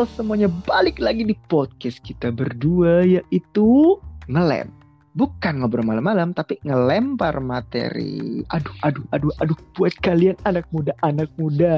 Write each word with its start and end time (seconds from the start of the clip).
Halo 0.00 0.16
semuanya, 0.16 0.48
balik 0.64 0.96
lagi 0.96 1.28
di 1.28 1.36
podcast 1.52 2.00
kita 2.00 2.32
berdua 2.32 3.04
yaitu 3.04 4.00
ngelem. 4.32 4.72
Bukan 5.12 5.60
ngobrol 5.60 5.84
malam-malam, 5.84 6.32
tapi 6.32 6.56
ngelempar 6.64 7.36
materi. 7.44 8.40
Aduh, 8.48 8.72
aduh, 8.80 9.04
aduh, 9.12 9.28
aduh, 9.44 9.60
buat 9.76 9.92
kalian 10.00 10.40
anak 10.48 10.64
muda, 10.72 10.96
anak 11.04 11.28
muda. 11.36 11.76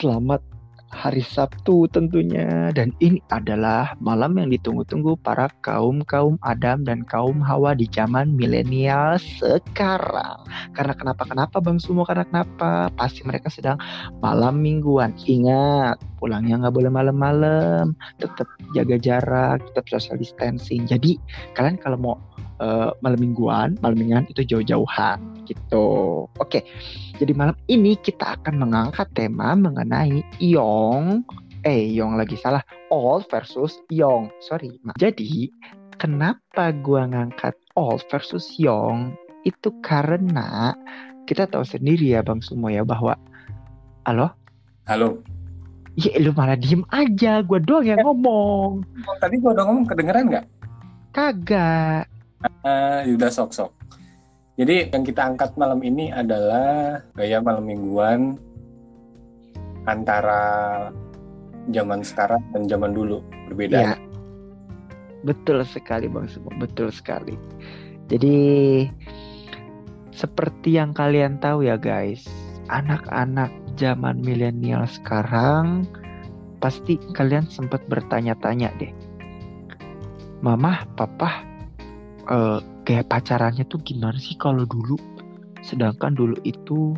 Selamat 0.00 0.40
hari 0.96 1.20
Sabtu 1.20 1.84
tentunya. 1.92 2.72
Dan 2.72 2.96
ini 3.04 3.20
adalah 3.28 3.92
malam 4.00 4.40
yang 4.40 4.48
ditunggu-tunggu 4.48 5.20
para 5.20 5.52
kaum-kaum 5.60 6.40
Adam 6.40 6.88
dan 6.88 7.04
kaum 7.04 7.44
Hawa 7.44 7.76
di 7.76 7.84
zaman 7.92 8.32
milenial 8.32 9.20
sekarang. 9.20 10.40
Karena 10.72 10.96
kenapa-kenapa 10.96 11.60
Bang 11.60 11.76
Sumo, 11.76 12.08
karena 12.08 12.24
kenapa? 12.24 12.88
Pasti 12.96 13.20
mereka 13.28 13.52
sedang 13.52 13.76
malam 14.24 14.64
mingguan. 14.64 15.12
Ingat, 15.28 16.00
pulangnya 16.16 16.64
nggak 16.64 16.74
boleh 16.74 16.90
malam-malam. 16.90 17.92
Tetap 18.16 18.48
jaga 18.72 18.96
jarak, 18.96 19.60
tetap 19.70 19.84
social 19.92 20.16
distancing. 20.16 20.88
Jadi 20.88 21.20
kalian 21.52 21.76
kalau 21.76 22.00
mau 22.00 22.16
uh, 22.60 22.92
malam 23.00 23.20
mingguan, 23.20 23.76
malam 23.80 23.96
mingguan 23.98 24.24
itu 24.28 24.42
jauh-jauhan 24.44 25.18
gitu. 25.46 26.26
Oke. 26.40 26.64
Jadi 27.16 27.32
malam 27.32 27.56
ini 27.70 27.96
kita 27.96 28.36
akan 28.40 28.60
mengangkat 28.60 29.08
tema 29.16 29.56
mengenai 29.56 30.20
Yong 30.42 31.24
eh 31.66 31.90
Yong 31.98 32.14
lagi 32.14 32.38
salah 32.38 32.62
old 32.94 33.26
versus 33.32 33.80
Yong. 33.90 34.30
Sorry. 34.44 34.78
Ma. 34.86 34.94
Jadi 35.00 35.50
kenapa 35.98 36.70
gua 36.70 37.08
ngangkat 37.10 37.56
old 37.74 38.04
versus 38.12 38.46
Yong 38.60 39.16
itu 39.42 39.70
karena 39.82 40.74
kita 41.26 41.46
tahu 41.50 41.66
sendiri 41.66 42.14
ya 42.14 42.22
Bang 42.22 42.42
Sumo 42.42 42.70
ya 42.70 42.86
bahwa 42.86 43.18
halo 44.06 44.30
Halo. 44.86 45.18
Ya 45.98 46.14
lu 46.22 46.30
malah 46.30 46.54
diem 46.54 46.86
aja, 46.94 47.42
gua 47.42 47.58
doang 47.58 47.82
yang 47.82 47.98
ngomong. 48.06 48.86
Tadi 49.18 49.34
gua 49.42 49.50
udah 49.58 49.64
ngomong 49.66 49.86
kedengeran 49.90 50.30
nggak? 50.30 50.46
Kagak. 51.10 52.06
Uh, 52.66 53.06
udah 53.14 53.30
sok-sok. 53.30 53.70
Jadi 54.56 54.88
yang 54.88 55.04
kita 55.04 55.22
angkat 55.28 55.52
malam 55.60 55.84
ini 55.84 56.08
adalah 56.08 57.04
gaya 57.12 57.44
malam 57.44 57.68
mingguan 57.68 58.40
antara 59.84 60.88
zaman 61.70 62.00
sekarang 62.00 62.40
dan 62.56 62.64
zaman 62.64 62.96
dulu 62.96 63.20
berbeda. 63.52 63.76
Ya. 63.76 63.94
Betul 65.22 65.60
sekali 65.66 66.08
Bang 66.08 66.30
betul 66.56 66.88
sekali. 66.88 67.36
Jadi 68.08 68.36
seperti 70.16 70.80
yang 70.80 70.96
kalian 70.96 71.36
tahu 71.42 71.66
ya 71.66 71.76
guys, 71.76 72.24
anak-anak 72.72 73.52
zaman 73.76 74.24
milenial 74.24 74.88
sekarang 74.88 75.84
pasti 76.64 76.96
kalian 77.12 77.44
sempat 77.52 77.84
bertanya-tanya 77.92 78.72
deh. 78.80 78.90
Mama, 80.40 80.88
papa, 80.96 81.44
uh, 82.30 82.58
kayak 82.86 83.10
pacarannya 83.10 83.64
tuh 83.66 83.80
gimana 83.82 84.16
sih 84.18 84.38
kalau 84.38 84.66
dulu? 84.66 84.98
Sedangkan 85.64 86.14
dulu 86.14 86.38
itu 86.46 86.94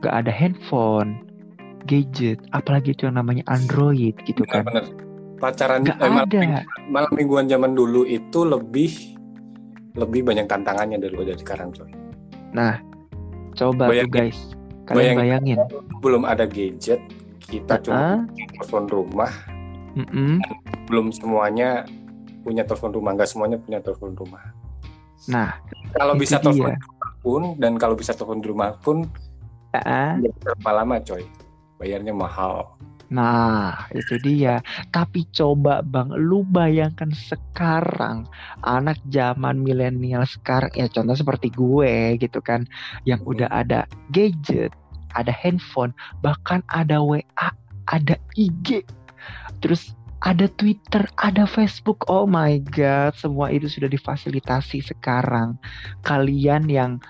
gak 0.00 0.24
ada 0.26 0.32
handphone, 0.32 1.20
gadget, 1.84 2.40
apalagi 2.56 2.96
itu 2.96 3.06
yang 3.10 3.20
namanya 3.20 3.44
Android 3.52 4.16
gitu 4.24 4.42
kan. 4.48 4.64
Bener. 4.66 4.86
Pacaran 5.42 5.82
Gak 5.82 5.98
eh, 5.98 6.06
malam, 6.06 6.22
ada. 6.22 6.38
mingguan, 6.38 6.64
malam 6.86 7.12
mingguan 7.18 7.46
zaman 7.50 7.74
dulu 7.74 8.06
itu 8.06 8.46
lebih 8.46 9.18
lebih 9.98 10.24
banyak 10.24 10.46
tantangannya 10.46 11.02
daripada 11.02 11.34
sekarang 11.36 11.74
coy. 11.74 11.90
Nah, 12.54 12.78
coba 13.58 13.90
tuh 13.90 13.92
Bayangin. 13.92 14.14
guys, 14.14 14.38
kalian 14.88 15.18
bayangin. 15.18 15.58
Belum 16.00 16.22
ada 16.24 16.46
gadget, 16.48 17.02
kita 17.44 17.76
cuma 17.84 18.24
punya 18.30 18.46
telepon 18.56 18.84
rumah, 18.88 19.32
Mm-mm. 19.98 20.40
belum 20.88 21.10
semuanya 21.12 21.84
punya 22.42 22.66
telepon 22.66 22.90
rumah, 22.92 23.14
nggak 23.14 23.30
semuanya 23.30 23.56
punya 23.56 23.78
telepon 23.78 24.12
rumah. 24.12 24.42
Nah, 25.30 25.54
Kalau 25.94 26.18
bisa 26.18 26.42
dia. 26.42 26.42
telepon 26.42 26.74
rumah 26.74 27.10
pun 27.22 27.42
dan 27.56 27.72
kalau 27.78 27.94
bisa 27.94 28.10
telepon 28.12 28.42
di 28.42 28.48
rumah 28.50 28.74
pun 28.76 29.06
nggak 29.72 30.34
berapa 30.42 30.70
lama 30.74 30.98
coy, 31.00 31.24
bayarnya 31.78 32.12
mahal. 32.12 32.74
nah 33.08 33.92
itu 33.92 34.16
dia. 34.16 34.64
Tapi 34.88 35.28
coba 35.36 35.84
bang, 35.84 36.08
lu 36.16 36.48
bayangkan 36.48 37.12
sekarang 37.12 38.24
anak 38.64 38.96
zaman 39.12 39.60
milenial 39.60 40.24
sekarang 40.24 40.72
ya 40.72 40.88
contoh 40.88 41.12
seperti 41.12 41.52
gue 41.52 42.16
gitu 42.16 42.40
kan, 42.40 42.64
yang 43.04 43.20
Hmm. 43.20 43.36
udah 43.36 43.48
ada 43.52 43.84
gadget, 44.16 44.72
ada 45.12 45.28
handphone, 45.28 45.92
bahkan 46.24 46.64
ada 46.72 47.04
WA, 47.04 47.52
ada 47.92 48.16
IG, 48.32 48.80
terus 49.60 49.92
ada 50.22 50.46
Twitter, 50.54 51.02
ada 51.18 51.44
Facebook. 51.50 52.06
Oh 52.06 52.30
my 52.30 52.62
god, 52.70 53.18
semua 53.18 53.50
itu 53.50 53.66
sudah 53.66 53.90
difasilitasi 53.90 54.86
sekarang. 54.86 55.58
Kalian 56.06 56.70
yang 56.70 57.02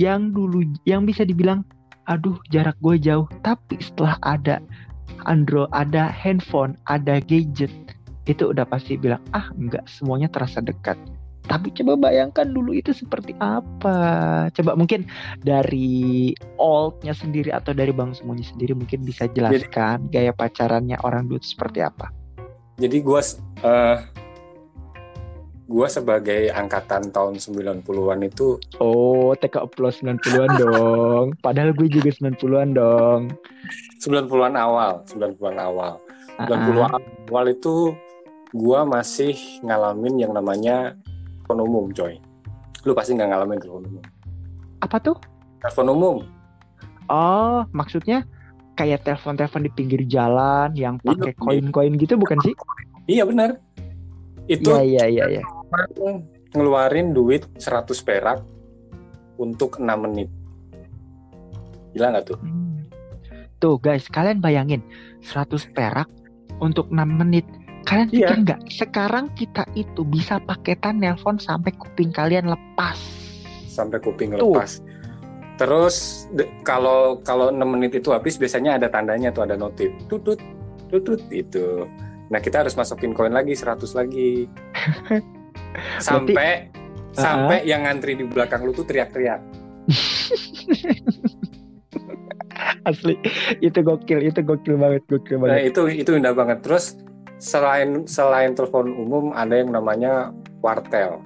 yang 0.00 0.32
dulu 0.32 0.64
yang 0.88 1.04
bisa 1.04 1.28
dibilang 1.28 1.60
aduh 2.08 2.40
jarak 2.48 2.74
gue 2.80 2.96
jauh, 2.98 3.28
tapi 3.44 3.78
setelah 3.78 4.16
ada 4.24 4.58
Android, 5.28 5.68
ada 5.76 6.08
handphone, 6.08 6.74
ada 6.88 7.20
gadget, 7.22 7.70
itu 8.26 8.50
udah 8.50 8.64
pasti 8.64 8.96
bilang 8.96 9.20
ah 9.36 9.52
nggak 9.54 9.84
semuanya 9.86 10.32
terasa 10.32 10.64
dekat. 10.64 10.96
Tapi 11.42 11.74
coba 11.74 11.98
bayangkan 12.08 12.48
dulu 12.48 12.72
itu 12.72 12.94
seperti 12.94 13.34
apa. 13.42 14.48
Coba 14.54 14.78
mungkin 14.78 15.04
dari 15.42 16.32
oldnya 16.56 17.12
sendiri 17.12 17.50
atau 17.50 17.74
dari 17.74 17.90
bang 17.90 18.14
semuanya 18.14 18.46
sendiri 18.46 18.78
mungkin 18.78 19.02
bisa 19.02 19.26
jelaskan 19.26 20.06
gaya 20.14 20.30
pacarannya 20.32 20.96
orang 21.02 21.28
dulu 21.28 21.42
itu 21.42 21.52
seperti 21.52 21.82
apa. 21.82 22.21
Jadi 22.82 22.98
gua 22.98 23.22
eh 23.62 23.98
gua 25.70 25.86
sebagai 25.86 26.50
angkatan 26.50 27.14
tahun 27.14 27.38
90-an 27.38 28.20
itu 28.26 28.58
Oh, 28.82 29.38
TK 29.38 29.70
plus 29.70 30.02
90-an 30.02 30.50
dong. 30.58 31.26
Padahal 31.38 31.70
gue 31.70 31.86
juga 31.86 32.10
90-an 32.10 32.74
dong. 32.74 33.20
90-an 34.02 34.58
awal, 34.58 35.06
90-an 35.06 35.56
awal. 35.62 36.02
Ah, 36.42 36.50
90-an 36.50 37.30
awal 37.30 37.46
itu 37.54 37.94
gua 38.50 38.82
masih 38.82 39.38
ngalamin 39.62 40.26
yang 40.26 40.34
namanya 40.34 40.98
telepon 41.46 41.62
umum, 41.62 41.84
coy. 41.94 42.18
Lu 42.82 42.98
pasti 42.98 43.14
nggak 43.14 43.30
ngalamin 43.30 43.62
telepon 43.62 43.86
umum. 43.86 44.04
Apa 44.82 44.98
tuh? 44.98 45.14
Telepon 45.62 45.88
umum, 45.94 46.16
Oh, 47.12 47.62
maksudnya 47.70 48.26
kayak 48.72 49.02
telepon-telepon 49.02 49.62
di 49.62 49.70
pinggir 49.70 50.02
jalan 50.04 50.72
yang 50.72 50.96
pakai 50.98 51.32
Iya. 51.32 51.38
koin-koin 51.38 51.94
gitu 51.96 52.16
bukan 52.16 52.38
sih? 52.40 52.54
iya 53.04 53.22
benar. 53.22 53.58
Itu 54.44 54.72
Iya, 54.72 54.82
iya, 54.82 55.04
iya, 55.06 55.24
iya. 55.38 55.44
ngeluarin 56.52 57.12
duit 57.12 57.48
100 57.56 58.00
perak 58.00 58.44
untuk 59.36 59.78
6 59.78 59.96
menit. 59.98 60.28
Gila 61.92 62.08
nggak 62.10 62.24
tuh? 62.26 62.38
Hmm. 62.38 62.84
Tuh 63.56 63.78
guys, 63.78 64.04
kalian 64.06 64.40
bayangin 64.40 64.82
100 65.20 65.68
perak 65.70 66.08
untuk 66.58 66.88
6 66.88 67.08
menit. 67.14 67.46
Kalian 67.82 68.08
Iya. 68.08 68.16
pikir 68.28 68.36
nggak? 68.44 68.60
Sekarang 68.68 69.26
kita 69.32 69.66
itu 69.72 70.02
bisa 70.02 70.38
paketan 70.40 70.98
nelpon 70.98 71.36
sampai 71.36 71.72
kuping 71.72 72.10
kalian 72.10 72.46
lepas. 72.46 72.98
sampai 73.64 74.04
kuping 74.04 74.36
Tuh. 74.36 74.52
lepas. 74.52 74.84
Terus 75.62 76.26
de- 76.28 76.50
kalau 76.62 77.22
kalau 77.22 77.48
6 77.48 77.62
menit 77.62 77.94
itu 77.94 78.10
habis 78.10 78.34
biasanya 78.34 78.74
ada 78.74 78.90
tandanya 78.90 79.30
tuh 79.30 79.46
ada 79.46 79.54
notif 79.54 79.94
tutut 80.10 80.36
tutut 80.90 81.22
itu. 81.30 81.86
Nah, 82.28 82.42
kita 82.42 82.60
harus 82.60 82.74
masukin 82.74 83.14
koin 83.14 83.30
lagi 83.30 83.54
100 83.54 83.94
lagi. 83.94 84.50
Sampai 86.02 86.68
sampai 87.12 87.62
yang 87.62 87.84
ngantri 87.84 88.12
di 88.12 88.24
belakang 88.24 88.60
lu 88.60 88.72
tuh 88.72 88.82
teriak-teriak. 88.82 89.38
Asli, 92.82 93.14
itu 93.60 93.78
gokil, 93.78 94.18
itu 94.20 94.40
gokil 94.42 94.74
banget, 94.74 95.02
gokil 95.06 95.38
Nah, 95.38 95.54
banget. 95.54 95.70
itu 95.70 95.80
itu 95.94 96.10
indah 96.12 96.34
banget. 96.34 96.58
Terus 96.60 96.98
selain 97.38 98.04
selain 98.04 98.52
telepon 98.52 98.90
umum 98.90 99.30
ada 99.32 99.54
yang 99.54 99.70
namanya 99.70 100.34
wartel. 100.60 101.22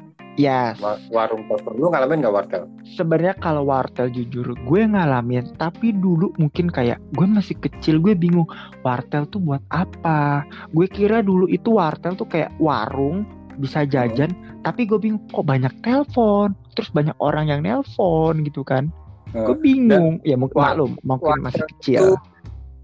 Wa- 0.79 1.01
Warung 1.09 1.49
telepon 1.49 1.75
lu 1.81 1.89
ngalamin 1.89 2.21
nggak 2.21 2.35
wartel? 2.35 2.63
Sebenarnya 2.85 3.35
kalau 3.41 3.69
wartel 3.69 4.13
jujur 4.13 4.53
gue 4.53 4.81
ngalamin, 4.85 5.57
tapi 5.57 5.97
dulu 5.97 6.33
mungkin 6.37 6.69
kayak 6.69 7.01
gue 7.17 7.27
masih 7.27 7.57
kecil 7.57 7.99
gue 7.99 8.13
bingung 8.13 8.47
wartel 8.85 9.25
tuh 9.33 9.41
buat 9.41 9.65
apa. 9.73 10.45
Gue 10.77 10.87
kira 10.87 11.25
dulu 11.25 11.49
itu 11.49 11.77
wartel 11.81 12.15
tuh 12.15 12.29
kayak 12.29 12.53
warung 12.61 13.25
bisa 13.57 13.89
jajan, 13.89 14.37
tapi 14.61 14.85
gue 14.85 15.01
bingung 15.01 15.25
kok 15.33 15.49
banyak 15.49 15.73
telepon, 15.81 16.53
terus 16.77 16.93
banyak 16.93 17.17
orang 17.25 17.49
yang 17.49 17.65
nelpon 17.65 18.45
gitu 18.45 18.61
kan. 18.61 18.93
Nah, 19.33 19.49
gue 19.49 19.57
bingung. 19.57 20.21
ya 20.23 20.37
mungkin 20.37 20.61
maklum, 20.61 20.93
mungkin 21.01 21.41
wartel 21.41 21.45
masih 21.49 21.63
kecil. 21.77 22.01
itu 22.01 22.11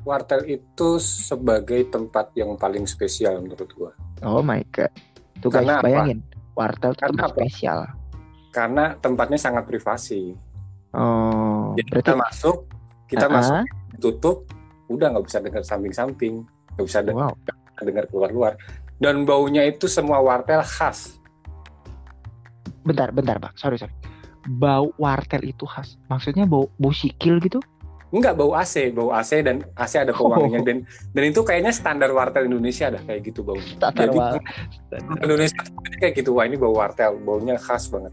wartel 0.03 0.43
itu 0.51 0.89
sebagai 0.99 1.87
tempat 1.93 2.35
yang 2.35 2.59
paling 2.59 2.89
spesial 2.89 3.39
menurut 3.39 3.71
gua. 3.77 3.93
Oh 4.27 4.43
my 4.43 4.63
god. 4.75 4.91
Tuh 5.43 5.51
guys, 5.51 5.67
Karena 5.67 5.83
apa? 5.83 6.15
Wartel 6.53 6.93
tuh 6.95 7.09
Karena 7.09 7.25
spesial. 7.29 7.79
Karena 8.53 8.85
tempatnya 9.01 9.41
sangat 9.41 9.65
privasi. 9.65 10.37
Oh, 10.93 11.73
Jadi 11.73 11.89
berarti 11.89 12.05
kita 12.05 12.17
masuk, 12.21 12.57
kita 13.09 13.27
Ah, 13.27 13.33
masuk 13.33 13.55
tutup, 13.97 14.37
udah 14.93 15.17
nggak 15.17 15.25
bisa 15.25 15.39
dengar 15.41 15.63
samping-samping, 15.65 16.45
nggak 16.77 16.85
bisa 16.85 17.01
de- 17.01 17.17
Wow. 17.17 17.33
dengar 17.81 18.05
keluar-luar. 18.13 18.55
Dan 19.01 19.25
baunya 19.25 19.65
itu 19.65 19.89
semua 19.89 20.21
wartel 20.21 20.61
khas. 20.63 21.17
Bentar, 22.85 23.11
bentar, 23.11 23.39
Bang. 23.41 23.55
Sorry, 23.57 23.81
sorry. 23.81 23.95
Bau 24.47 24.91
wartel 24.99 25.49
itu 25.49 25.65
khas. 25.65 25.97
Maksudnya 26.11 26.45
bau 26.45 26.69
bau 26.77 26.93
sikil 26.93 27.39
gitu? 27.41 27.59
Enggak 28.13 28.37
bau 28.37 28.53
AC, 28.53 28.93
bau 28.93 29.09
AC 29.09 29.41
dan 29.41 29.65
AC 29.73 29.97
ada 29.97 30.13
pewanginya 30.13 30.61
Oh. 30.61 30.65
dan 30.65 30.77
dan 31.11 31.23
itu 31.25 31.41
kayaknya 31.41 31.73
standar 31.73 32.13
wartel 32.13 32.45
Indonesia 32.45 32.93
dah 32.93 33.01
kayak 33.01 33.25
gitu 33.25 33.41
baunya. 33.41 33.65
Standar 33.73 34.05
Jadi 34.05 34.19
wa- 34.21 34.37
Indonesia 35.19 35.61
kayak 35.97 36.15
gitu, 36.15 36.37
wah 36.37 36.45
ini 36.45 36.55
bau 36.55 36.77
wartel, 36.77 37.17
baunya 37.19 37.57
khas 37.57 37.89
banget. 37.89 38.13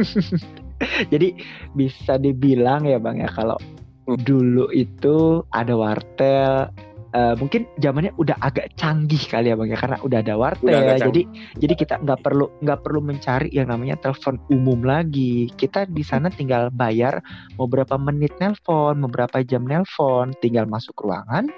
Jadi 1.12 1.36
bisa 1.70 2.16
dibilang 2.16 2.82
ya 2.82 2.96
Bang 2.96 3.20
ya 3.20 3.28
kalau 3.28 3.60
Hmm. 4.00 4.16
dulu 4.16 4.72
itu 4.72 5.44
ada 5.52 5.76
wartel 5.76 6.72
eh, 7.14 7.34
mungkin 7.38 7.66
zamannya 7.78 8.12
udah 8.16 8.36
agak 8.42 8.74
canggih 8.78 9.20
kali 9.26 9.50
ya 9.50 9.56
Bang 9.58 9.70
ya 9.70 9.78
karena 9.78 9.98
udah 10.02 10.18
ada 10.22 10.34
wartel 10.38 10.70
Udah 10.70 10.80
agak 10.82 10.98
jadi 11.10 11.22
jadi 11.58 11.74
kita 11.74 11.94
nggak 12.02 12.20
perlu 12.22 12.46
nggak 12.62 12.80
perlu 12.82 13.00
mencari 13.02 13.48
yang 13.50 13.68
namanya 13.70 13.96
telepon 14.00 14.36
umum 14.50 14.80
lagi. 14.82 15.50
Kita 15.54 15.86
di 15.90 16.02
sana 16.06 16.30
tinggal 16.30 16.70
bayar 16.70 17.18
mau 17.58 17.66
berapa 17.66 17.98
menit 17.98 18.34
nelpon 18.38 19.02
mau 19.02 19.10
berapa 19.10 19.42
jam 19.42 19.66
nelpon. 19.66 20.34
Tinggal 20.38 20.66
masuk 20.70 20.98
ruangan 21.02 21.50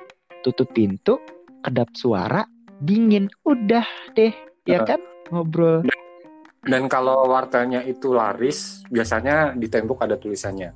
tutup 0.42 0.70
pintu 0.74 1.20
kedap 1.62 1.88
suara 1.94 2.44
dingin. 2.82 3.28
Udah 3.46 3.84
deh 4.16 4.32
ya 4.66 4.82
Heeh. 4.82 4.88
kan? 4.88 5.00
Ngobrol. 5.32 5.86
Dan 6.62 6.86
kalau 6.86 7.26
wartelnya 7.26 7.82
itu 7.82 8.14
laris, 8.14 8.86
biasanya 8.86 9.58
di 9.58 9.66
tembok 9.66 10.06
ada 10.06 10.14
tulisannya 10.14 10.70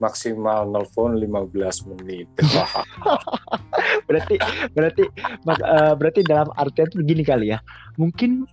maksimal 0.00 0.64
nelfon 0.66 1.20
15 1.20 1.92
menit. 1.92 2.26
Berarti 4.08 4.36
berarti 4.76 5.04
eh, 5.48 5.94
berarti 5.96 6.20
dalam 6.26 6.48
artian 6.56 6.90
begini 6.94 7.22
kali 7.22 7.52
ya. 7.54 7.58
Mungkin 7.96 8.46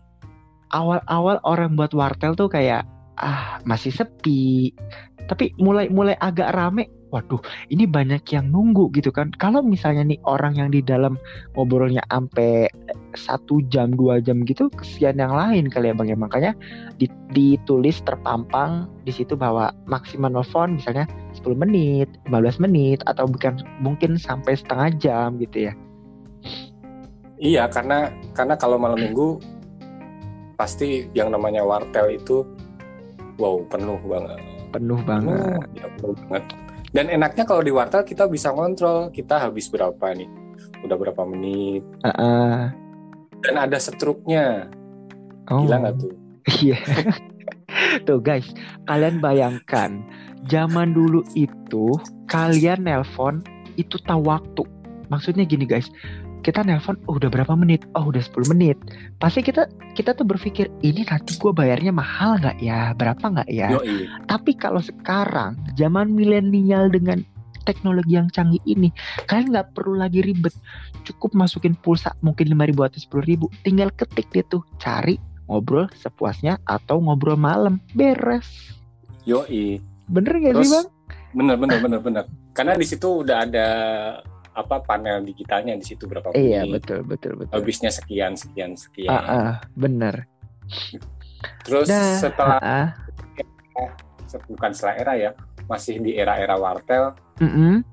awal-awal 0.76 1.40
orang 1.48 1.80
buat 1.80 1.96
wartel 1.96 2.36
tuh 2.36 2.52
kayak 2.52 2.84
ah 3.18 3.62
masih 3.66 3.94
sepi. 3.94 4.74
Tapi 5.28 5.52
mulai 5.60 5.92
mulai 5.92 6.16
agak 6.24 6.56
rame 6.56 6.88
waduh 7.08 7.40
ini 7.72 7.88
banyak 7.88 8.20
yang 8.36 8.52
nunggu 8.52 8.92
gitu 8.92 9.16
kan 9.16 9.32
kalau 9.40 9.64
misalnya 9.64 10.04
nih 10.04 10.20
orang 10.28 10.60
yang 10.60 10.70
di 10.72 10.84
dalam 10.84 11.16
ngobrolnya 11.56 12.04
ampe 12.12 12.68
satu 13.16 13.64
jam 13.72 13.96
dua 13.96 14.20
jam 14.20 14.44
gitu 14.44 14.68
kesian 14.76 15.16
yang 15.16 15.32
lain 15.32 15.72
kali 15.72 15.90
ya 15.90 15.96
bang 15.96 16.12
ya 16.12 16.18
makanya 16.20 16.52
di- 17.00 17.12
ditulis 17.32 18.04
terpampang 18.04 18.92
di 19.08 19.16
situ 19.16 19.40
bahwa 19.40 19.72
maksimal 19.88 20.28
nelfon 20.28 20.76
misalnya 20.76 21.08
10 21.32 21.56
menit 21.56 22.12
15 22.28 22.60
menit 22.60 23.00
atau 23.08 23.24
bukan 23.24 23.64
mungkin 23.80 24.20
sampai 24.20 24.60
setengah 24.60 24.92
jam 25.00 25.40
gitu 25.40 25.72
ya 25.72 25.74
iya, 27.38 27.70
karena 27.70 28.12
karena 28.34 28.58
kalau 28.58 28.82
malam 28.82 28.98
minggu 29.00 29.38
pasti 30.58 31.06
yang 31.14 31.30
namanya 31.30 31.62
wartel 31.62 32.10
itu 32.10 32.42
wow 33.38 33.62
penuh 33.70 34.02
banget. 34.10 34.42
penuh 34.74 35.00
banget 35.06 35.38
Penuh, 35.38 35.78
ya, 35.78 35.88
penuh 36.02 36.18
banget. 36.28 36.67
Dan 36.92 37.12
enaknya 37.12 37.44
kalau 37.44 37.62
di 37.64 37.72
wartel 37.74 38.08
kita 38.08 38.28
bisa 38.32 38.56
kontrol 38.56 39.12
kita 39.12 39.38
habis 39.38 39.68
berapa 39.68 40.14
nih, 40.16 40.30
udah 40.88 40.98
berapa 40.98 41.22
menit. 41.28 41.84
Heeh. 42.04 42.72
Dan 43.44 43.56
ada 43.56 43.78
struknya, 43.78 44.72
oh. 45.52 45.62
gila 45.68 45.84
nggak 45.84 45.96
tuh? 46.02 46.14
Iya. 46.64 46.80
Tuh 48.08 48.20
guys, 48.24 48.48
kalian 48.88 49.20
bayangkan 49.20 50.02
zaman 50.48 50.96
dulu 50.96 51.22
itu 51.36 51.94
kalian 52.32 52.88
nelpon 52.88 53.44
itu 53.76 54.00
tahu 54.08 54.26
waktu. 54.26 54.64
Maksudnya 55.12 55.46
gini 55.48 55.68
guys, 55.68 55.92
kita 56.42 56.64
nelpon 56.64 56.98
oh, 57.10 57.18
udah 57.18 57.30
berapa 57.30 57.54
menit? 57.58 57.86
Oh 57.98 58.10
udah 58.10 58.22
10 58.22 58.54
menit. 58.54 58.78
Pasti 59.22 59.42
kita 59.42 59.70
kita 59.98 60.14
tuh 60.14 60.26
berpikir 60.26 60.70
ini 60.86 61.06
nanti 61.08 61.38
gue 61.38 61.52
bayarnya 61.52 61.94
mahal 61.94 62.38
nggak 62.42 62.58
ya? 62.62 62.94
Berapa 62.94 63.24
nggak 63.24 63.50
ya? 63.50 63.74
Yoi. 63.74 64.10
Tapi 64.30 64.52
kalau 64.58 64.82
sekarang 64.82 65.58
zaman 65.78 66.14
milenial 66.14 66.90
dengan 66.92 67.22
teknologi 67.68 68.16
yang 68.16 68.32
canggih 68.32 68.64
ini, 68.64 68.96
kalian 69.28 69.52
nggak 69.52 69.76
perlu 69.76 70.00
lagi 70.00 70.24
ribet. 70.24 70.56
Cukup 71.04 71.36
masukin 71.36 71.76
pulsa 71.76 72.16
mungkin 72.24 72.48
5000 72.56 72.88
atau 72.88 73.00
10000 73.20 73.68
tinggal 73.68 73.90
ketik 73.92 74.32
dia 74.32 74.44
tuh 74.48 74.64
cari 74.80 75.20
ngobrol 75.48 75.88
sepuasnya 75.96 76.60
atau 76.68 77.00
ngobrol 77.04 77.40
malam 77.40 77.80
beres. 77.96 78.76
Yoi. 79.28 79.84
Bener 80.08 80.40
gak 80.40 80.56
sih 80.56 80.72
Terus 80.72 80.72
bang? 80.72 80.88
bener 81.36 81.56
bener 81.60 81.78
bener 81.84 82.00
bener. 82.00 82.24
Karena 82.56 82.74
di 82.80 82.88
situ 82.88 83.28
udah 83.28 83.44
ada 83.44 83.68
apa 84.58 84.82
panel 84.82 85.22
digitalnya 85.22 85.78
di 85.78 85.86
situ 85.86 86.10
berapa 86.10 86.34
Iya 86.34 86.66
betul 86.66 87.06
betul 87.06 87.38
betul. 87.38 87.54
Habisnya 87.54 87.94
sekian 87.94 88.34
sekian 88.34 88.74
sekian. 88.74 89.14
Ah, 89.14 89.22
ah, 89.22 89.54
bener. 89.78 90.26
Terus 91.62 91.86
Dah. 91.86 92.18
setelah 92.18 92.58
Ah, 92.58 92.90
se- 94.26 94.42
bukan 94.50 94.74
setelah 94.74 94.96
era 94.98 95.14
ya, 95.14 95.32
masih 95.70 96.02
di 96.02 96.18
era-era 96.18 96.58
wartel. 96.58 97.14
mm-mm. 97.38 97.86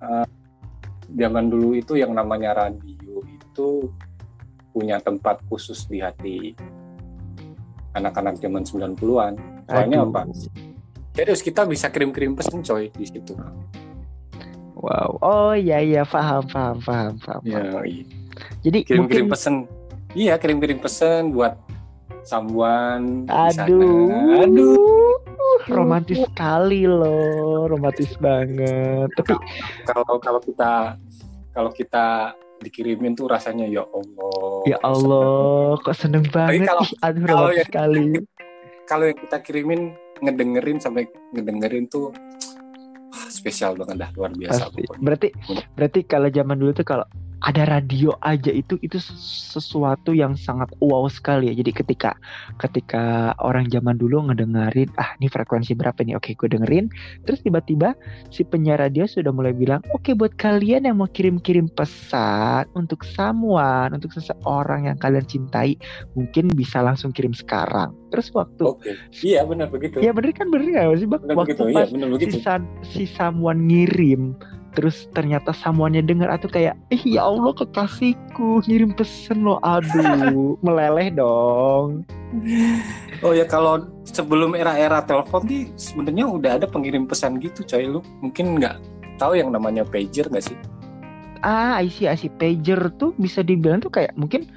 Zaman 1.15 1.53
dulu 1.53 1.77
itu 1.77 2.01
yang 2.01 2.17
namanya 2.17 2.57
radio 2.57 3.21
itu 3.23 3.93
punya 4.73 4.99
tempat 4.99 5.45
khusus 5.47 5.85
di 5.87 6.01
hati 6.01 6.57
anak-anak 7.93 8.41
zaman 8.41 8.65
90-an. 8.65 9.37
Soalnya 9.69 9.99
Aduh. 10.01 10.11
apa? 10.11 10.21
Serius 11.15 11.45
kita 11.45 11.63
bisa 11.63 11.93
kirim-kirim 11.93 12.35
pesen 12.35 12.59
coy 12.59 12.91
di 12.91 13.07
situ. 13.07 13.37
Wow. 14.85 15.11
Oh 15.19 15.53
iya 15.53 15.81
iya 15.81 16.03
paham 16.05 16.45
paham 16.45 16.77
paham 16.79 17.17
paham. 17.17 17.41
Ya, 17.43 17.65
iya. 17.83 18.05
Jadi 18.61 18.79
kirim-kirim 18.85 19.25
mungkin 19.25 19.33
pesen. 19.33 19.55
Iya, 20.13 20.37
kirim-kirim 20.37 20.79
pesen 20.79 21.33
buat 21.33 21.57
someone 22.23 23.25
di 23.25 23.33
sana. 23.51 23.65
aduh 23.65 24.09
Aduh. 24.41 25.13
romantis 25.67 26.17
sekali 26.19 26.85
loh 26.85 27.65
romantis 27.67 28.17
banget 28.17 29.13
tapi 29.15 29.37
Kalau 29.85 30.17
kalau 30.19 30.41
kita 30.41 30.97
kalau 31.53 31.71
kita 31.71 32.33
dikirimin 32.59 33.13
tuh 33.13 33.29
rasanya 33.29 33.69
ya 33.69 33.85
Allah. 33.85 34.65
ya 34.65 34.77
Allah 34.81 35.77
kok 35.79 35.93
seneng 35.95 36.25
banget 36.27 36.65
kalau- 36.65 36.81
Ih, 36.83 36.97
aduh 37.03 37.23
kalau 37.23 37.37
romantis 37.45 37.57
yang- 37.59 37.69
sekali 37.69 38.05
Kalau 38.85 39.05
yang 39.05 39.17
kita 39.17 39.37
kirimin 39.41 39.81
ngedengerin 40.21 40.77
sampai 40.77 41.05
ngedengerin 41.33 41.89
tuh 41.89 42.13
spesial 43.45 43.77
banget 43.77 44.09
dah 44.09 44.11
luar 44.17 44.33
biasa 44.33 44.73
pasti. 44.73 44.89
berarti 45.05 45.29
berarti 45.77 46.01
kalau 46.09 46.33
zaman 46.33 46.57
dulu 46.57 46.73
tuh 46.73 46.87
kalau 46.89 47.05
ada 47.45 47.69
radio 47.69 48.17
aja 48.25 48.49
itu 48.49 48.81
itu 48.81 48.97
sesuatu 49.53 50.17
yang 50.17 50.33
sangat 50.33 50.73
wow 50.81 51.05
sekali 51.13 51.53
ya. 51.53 51.55
Jadi 51.61 51.77
ketika 51.77 52.17
ketika 52.57 53.37
orang 53.45 53.69
zaman 53.69 54.01
dulu 54.01 54.25
ngedengerin 54.33 54.89
ah 54.97 55.13
ini 55.21 55.29
frekuensi 55.29 55.77
berapa 55.77 56.01
nih? 56.01 56.17
Oke, 56.17 56.33
gue 56.33 56.49
dengerin. 56.49 56.89
Terus 57.29 57.45
tiba-tiba 57.45 57.93
si 58.33 58.49
penyiar 58.49 58.81
radio 58.81 59.05
sudah 59.05 59.29
mulai 59.29 59.53
bilang, 59.53 59.85
"Oke, 59.93 60.17
buat 60.17 60.33
kalian 60.41 60.89
yang 60.89 60.97
mau 60.97 61.09
kirim-kirim 61.13 61.69
pesan 61.77 62.65
untuk 62.73 63.05
someone, 63.05 63.93
untuk 63.93 64.17
seseorang 64.17 64.89
yang 64.89 64.97
kalian 64.97 65.29
cintai, 65.29 65.77
mungkin 66.17 66.49
bisa 66.57 66.81
langsung 66.81 67.13
kirim 67.13 67.37
sekarang." 67.37 67.93
Terus 68.09 68.33
waktu 68.33 68.65
Oke. 68.65 68.93
Iya 69.21 69.45
benar 69.45 69.69
begitu. 69.69 70.01
Ya 70.01 70.17
bener 70.17 70.33
kan 70.33 70.49
bener 70.49 70.71
gak 70.73 70.97
sih 70.97 71.09
Bang? 71.11 71.21
benar 71.29 71.37
Waktu 71.45 71.61
begitu. 71.61 71.65
Iya 71.69 71.77
pas 71.77 71.89
benar 71.93 72.09
si, 72.09 72.15
begitu. 72.17 72.37
san- 72.41 72.73
si 72.81 73.05
someone 73.05 73.69
ngirim 73.69 74.33
terus 74.75 75.07
ternyata 75.11 75.51
someone-nya 75.51 76.03
dengar 76.03 76.29
atau 76.29 76.47
kayak 76.47 76.75
ih 76.89 77.01
ya 77.09 77.23
Allah 77.23 77.55
kekasihku 77.55 78.61
ngirim 78.63 78.91
pesen 78.91 79.41
lo 79.41 79.59
aduh 79.61 80.59
meleleh 80.65 81.11
dong 81.11 82.03
Oh 83.21 83.31
ya 83.31 83.47
kalau 83.47 83.79
sebelum 84.03 84.53
era-era 84.53 84.99
telepon 85.01 85.47
sih 85.47 85.71
sebenarnya 85.75 86.27
udah 86.27 86.51
ada 86.59 86.67
pengirim 86.67 87.07
pesan 87.07 87.39
gitu 87.39 87.63
coy 87.63 87.87
lu 87.87 88.03
mungkin 88.19 88.59
nggak 88.59 88.77
tahu 89.17 89.35
yang 89.35 89.49
namanya 89.49 89.87
pager 89.87 90.27
nggak 90.27 90.43
sih? 90.45 90.59
ah 91.41 91.79
I 91.79 91.87
see, 91.87 92.05
I 92.05 92.17
see. 92.17 92.29
pager 92.29 92.91
tuh 92.93 93.15
bisa 93.15 93.41
dibilang 93.41 93.79
tuh 93.79 93.89
kayak 93.89 94.11
mungkin 94.15 94.51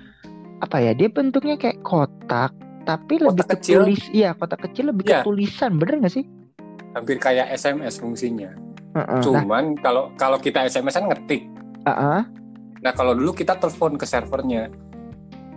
apa 0.57 0.79
ya 0.79 0.91
dia 0.91 1.05
bentuknya 1.05 1.53
kayak 1.53 1.77
kotak 1.81 2.49
tapi 2.83 3.21
lebih 3.21 3.45
Kotak 3.45 3.47
ke 3.47 3.55
kecil. 3.61 3.85
tulis 3.85 4.01
iya 4.09 4.33
kotak 4.33 4.65
kecil 4.65 4.89
lebih 4.89 5.05
Iya. 5.05 5.21
ke 5.21 5.27
tulisan 5.27 5.77
bener 5.77 6.01
nggak 6.01 6.15
sih 6.15 6.25
hampir 6.91 7.21
kayak 7.21 7.53
SMS 7.53 8.01
fungsinya. 8.01 8.49
Nah 8.97 9.21
Cuman 9.21 9.77
kalau 9.77 10.09
kalau 10.17 10.37
kita 10.37 10.65
SMS 10.65 10.97
kan 10.97 11.05
ngetik. 11.05 11.45
heeh. 11.85 12.21
Nah 12.77 12.91
kalau 12.93 13.13
dulu 13.13 13.31
kita 13.31 13.57
telepon 13.57 13.95
ke 13.95 14.05
servernya, 14.05 14.69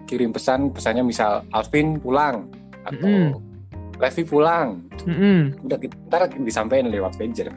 kirim 0.04 0.30
pesan, 0.30 0.70
pesannya 0.70 1.04
misal 1.04 1.44
Alvin 1.50 1.96
pulang 1.96 2.48
atau 2.84 3.06
Mm-mm. 3.06 3.38
Levi 3.96 4.22
pulang. 4.24 4.80
Mm-mm. 5.04 5.60
Udah 5.64 5.76
kita 5.76 5.94
ntar 6.08 6.28
disampaikan 6.40 6.88
lewat 6.88 7.16
pager. 7.16 7.52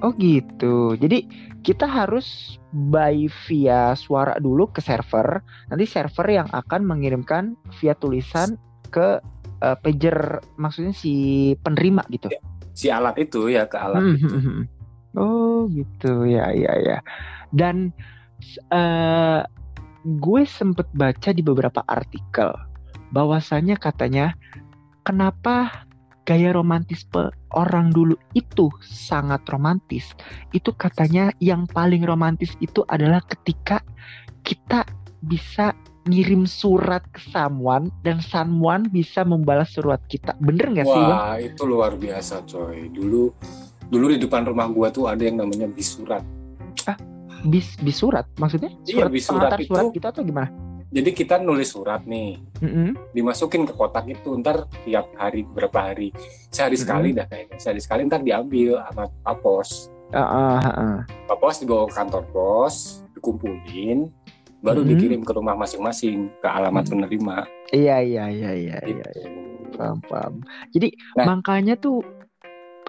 Oh 0.00 0.16
gitu. 0.16 0.96
Jadi 0.96 1.28
kita 1.60 1.84
harus 1.84 2.56
by 2.72 3.28
via 3.44 3.92
suara 3.92 4.40
dulu 4.40 4.72
ke 4.72 4.80
server. 4.80 5.44
Nanti 5.68 5.84
server 5.84 6.26
yang 6.26 6.48
akan 6.48 6.88
mengirimkan 6.88 7.52
via 7.76 7.92
tulisan 7.92 8.56
ke 8.88 9.20
eh, 9.60 9.76
pager 9.84 10.40
maksudnya 10.56 10.96
si 10.96 11.12
penerima 11.60 12.00
gitu. 12.08 12.32
Si 12.72 12.88
alat 12.88 13.20
itu 13.20 13.52
ya 13.52 13.68
ke 13.68 13.76
alat 13.76 14.00
Hmm, 14.00 14.16
itu. 14.16 14.36
Oh 15.18 15.66
gitu 15.72 16.26
ya 16.26 16.54
ya 16.54 16.74
ya. 16.78 16.98
Dan 17.50 17.90
eh, 18.70 19.40
gue 20.06 20.42
sempet 20.46 20.86
baca 20.96 21.30
di 21.34 21.42
beberapa 21.44 21.84
artikel 21.84 22.54
bahwasanya 23.10 23.76
katanya 23.76 24.32
kenapa 25.02 25.84
gaya 26.24 26.54
romantisme 26.54 27.34
orang 27.58 27.90
dulu 27.90 28.14
itu 28.38 28.70
sangat 28.86 29.42
romantis. 29.50 30.14
Itu 30.54 30.70
katanya 30.78 31.34
yang 31.42 31.66
paling 31.66 32.06
romantis 32.06 32.54
itu 32.62 32.86
adalah 32.86 33.18
ketika 33.26 33.82
kita 34.46 34.86
bisa 35.26 35.74
ngirim 36.08 36.48
surat 36.48 37.04
ke 37.12 37.20
someone 37.28 37.92
dan 38.06 38.24
someone 38.24 38.88
bisa 38.88 39.20
membalas 39.26 39.74
surat 39.76 40.00
kita. 40.08 40.32
Bener 40.40 40.72
nggak 40.72 40.88
sih? 40.88 41.04
Wah 41.04 41.36
itu 41.36 41.62
luar 41.68 41.98
biasa 41.98 42.46
coy. 42.48 42.88
Dulu 42.88 43.34
dulu 43.90 44.08
di 44.08 44.18
depan 44.18 44.42
rumah 44.44 44.66
gua 44.66 44.88
tuh 44.88 45.04
ada 45.04 45.20
yang 45.20 45.36
namanya 45.36 45.66
bisurat. 45.66 46.22
Bis 47.42 47.72
bisurat 47.76 48.28
maksudnya? 48.36 48.68
Iya, 48.84 49.00
Surat 49.00 49.10
bisurat 49.10 49.40
pengantar 49.48 49.60
surat 49.64 49.82
itu- 49.82 49.94
gitu 49.96 50.06
atau 50.06 50.22
gimana? 50.22 50.48
Jadi 50.90 51.10
kita 51.14 51.38
nulis 51.38 51.70
surat 51.70 52.02
nih, 52.02 52.36
Mm-mm. 52.58 52.98
dimasukin 53.12 53.62
ke 53.62 53.72
kotak 53.72 54.04
itu 54.06 54.34
ntar 54.36 54.66
tiap 54.82 55.06
hari 55.14 55.46
berapa 55.46 55.88
hari 55.88 56.10
sehari 56.48 56.74
Mhm. 56.74 56.82
sekali 56.82 57.08
dah 57.12 57.24
kayaknya 57.24 57.56
sehari 57.56 57.80
sekali 57.80 58.00
ntar 58.04 58.20
diambil 58.20 58.82
sama 58.84 59.06
pak 59.08 59.36
pos 59.38 59.86
Ah, 60.10 60.18
ah, 60.20 60.58
ah, 60.58 60.74
ah. 60.74 60.98
pak 61.24 61.38
pos 61.38 61.56
dibawa 61.56 61.86
ke 61.86 61.94
kantor 61.94 62.24
pos 62.28 62.74
dikumpulin 63.14 64.10
baru 64.60 64.82
Mhm. 64.82 64.88
dikirim 64.90 65.20
ke 65.22 65.32
rumah 65.32 65.54
masing-masing 65.56 66.28
ke 66.36 66.48
alamat 66.50 66.84
Mhm. 66.84 66.90
penerima 66.92 67.36
Iya 67.70 67.96
iya 68.02 68.24
iya 68.26 68.50
iya 68.52 68.78
iya. 68.82 69.06
gitu. 69.08 69.30
Paham 69.72 70.02
paham. 70.02 70.34
Jadi 70.68 70.90
Nah. 71.14 71.24
makanya 71.30 71.72
tuh 71.74 72.02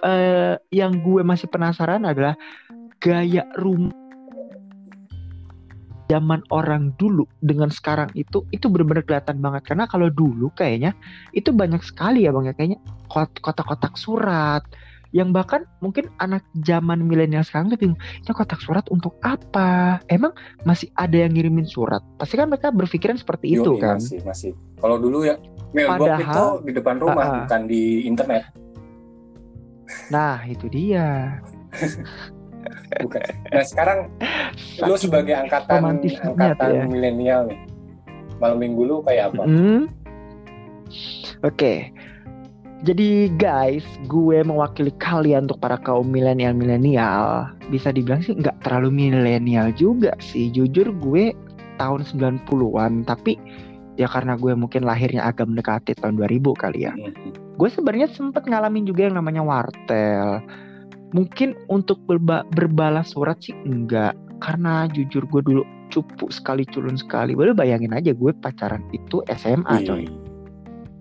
eh, 0.02 0.54
yang 0.70 0.98
gue 0.98 1.22
masih 1.22 1.46
penasaran 1.46 2.02
adalah 2.02 2.34
gaya 2.98 3.46
rumah 3.56 3.90
zaman 6.06 6.44
orang 6.52 6.92
dulu 7.00 7.24
dengan 7.40 7.72
sekarang 7.72 8.12
itu 8.12 8.44
itu 8.52 8.68
benar-benar 8.68 9.00
kelihatan 9.02 9.40
banget. 9.40 9.62
Karena 9.72 9.88
kalau 9.88 10.12
dulu 10.12 10.52
kayaknya 10.52 10.92
itu 11.32 11.54
banyak 11.56 11.80
sekali 11.80 12.28
ya 12.28 12.36
bang 12.36 12.52
ya. 12.52 12.54
Kayaknya 12.54 12.78
kot- 13.08 13.40
kotak-kotak 13.40 13.96
surat 13.96 14.60
yang 15.12 15.28
bahkan 15.32 15.64
mungkin 15.84 16.08
anak 16.20 16.40
zaman 16.64 17.04
milenial 17.04 17.44
sekarang 17.44 17.68
tuh 17.68 17.76
bingung 17.76 18.00
ini 18.00 18.32
kotak 18.32 18.60
surat 18.60 18.84
untuk 18.92 19.16
apa? 19.24 20.00
Emang 20.08 20.32
masih 20.64 20.88
ada 20.96 21.16
yang 21.16 21.32
ngirimin 21.32 21.64
surat? 21.64 22.00
Pasti 22.20 22.36
kan 22.36 22.48
mereka 22.48 22.72
berpikiran 22.72 23.16
seperti 23.16 23.56
itu 23.56 23.76
Yoi, 23.76 23.80
kan? 23.80 23.96
masih 24.00 24.20
masih. 24.24 24.52
Kalau 24.80 24.96
dulu 25.00 25.24
ya 25.24 25.36
mailbox 25.72 25.96
Padahal- 26.12 26.28
itu 26.28 26.44
di 26.68 26.72
depan 26.76 26.96
rumah 27.00 27.24
Ah, 27.24 27.28
ah. 27.28 27.38
bukan 27.44 27.60
di 27.68 27.82
internet 28.04 28.42
nah 30.10 30.40
itu 30.44 30.66
dia 30.68 31.38
bukan 33.00 33.22
nah 33.50 33.64
sekarang 33.64 33.98
lu 34.86 34.94
Saking 34.94 35.02
sebagai 35.08 35.34
angkatan 35.34 35.80
angkatan 35.80 36.68
ya. 36.70 36.84
milenial 36.86 37.40
nih 37.48 37.60
malam 38.38 38.58
minggu 38.58 38.82
lu 38.84 38.96
kayak 39.06 39.32
apa 39.32 39.44
Mm. 39.46 39.82
Oke. 41.42 41.90
Jadi 42.82 43.30
guys, 43.38 43.86
gue 44.10 44.42
mewakili 44.42 44.90
kalian 44.98 45.46
untuk 45.46 45.62
para 45.62 45.78
kaum 45.78 46.10
milenial-milenial. 46.10 47.50
Bisa 47.70 47.94
dibilang 47.94 48.22
sih 48.26 48.34
nggak 48.34 48.58
terlalu 48.66 48.90
milenial 48.90 49.70
juga 49.78 50.14
sih. 50.18 50.50
Jujur 50.50 50.90
gue 50.90 51.30
tahun 51.78 52.02
90-an, 52.02 53.06
tapi 53.06 53.38
ya 53.94 54.10
karena 54.10 54.34
gue 54.34 54.54
mungkin 54.58 54.82
lahirnya 54.82 55.22
agak 55.30 55.46
mendekati 55.46 55.94
tahun 55.98 56.18
2000 56.18 56.54
kali 56.58 56.90
ya. 56.90 56.92
Mhm. 56.94 57.41
Gue 57.56 57.68
sebenarnya 57.68 58.08
sempet 58.10 58.48
ngalamin 58.48 58.88
juga 58.88 59.08
yang 59.08 59.16
namanya 59.20 59.44
wartel. 59.44 60.40
Mungkin 61.12 61.52
untuk 61.68 62.00
berba- 62.08 62.48
berbalas 62.56 63.12
surat 63.12 63.36
sih 63.44 63.52
enggak. 63.68 64.16
Karena 64.40 64.88
jujur 64.90 65.28
gue 65.28 65.42
dulu 65.44 65.62
cupu 65.92 66.32
sekali 66.32 66.64
culun 66.64 66.96
sekali. 66.96 67.36
Baru 67.36 67.52
bayangin 67.52 67.92
aja 67.92 68.16
gue 68.16 68.32
pacaran 68.32 68.82
itu 68.96 69.20
SMA 69.28 69.84
coy. 69.84 70.08
Wih. 70.08 70.10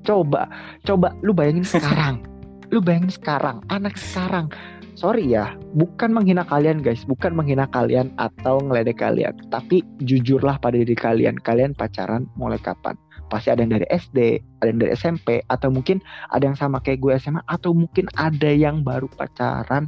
Coba, 0.03 0.49
coba 0.83 1.15
lu 1.23 1.31
bayangin 1.31 1.65
sekarang. 1.79 2.27
lu 2.71 2.79
bayangin 2.79 3.11
sekarang, 3.11 3.59
anak 3.67 3.99
sekarang. 3.99 4.47
Sorry 4.95 5.27
ya, 5.27 5.59
bukan 5.75 6.15
menghina 6.15 6.47
kalian 6.47 6.79
guys, 6.79 7.03
bukan 7.03 7.35
menghina 7.35 7.67
kalian 7.67 8.15
atau 8.15 8.63
ngeledek 8.63 9.03
kalian. 9.03 9.35
Tapi 9.51 9.83
jujurlah 10.07 10.55
pada 10.55 10.79
diri 10.79 10.95
kalian, 10.95 11.35
kalian 11.35 11.75
pacaran 11.75 12.31
mulai 12.39 12.55
kapan? 12.63 12.95
Pasti 13.31 13.47
ada 13.47 13.63
yang 13.63 13.79
dari 13.79 13.87
SD, 13.87 14.43
ada 14.59 14.67
yang 14.67 14.79
dari 14.83 14.91
SMP, 14.91 15.39
atau 15.47 15.71
mungkin 15.71 16.03
ada 16.35 16.43
yang 16.51 16.59
sama 16.59 16.83
kayak 16.83 16.99
gue 16.99 17.15
SMA, 17.15 17.39
atau 17.47 17.71
mungkin 17.71 18.11
ada 18.19 18.51
yang 18.51 18.83
baru 18.83 19.07
pacaran 19.15 19.87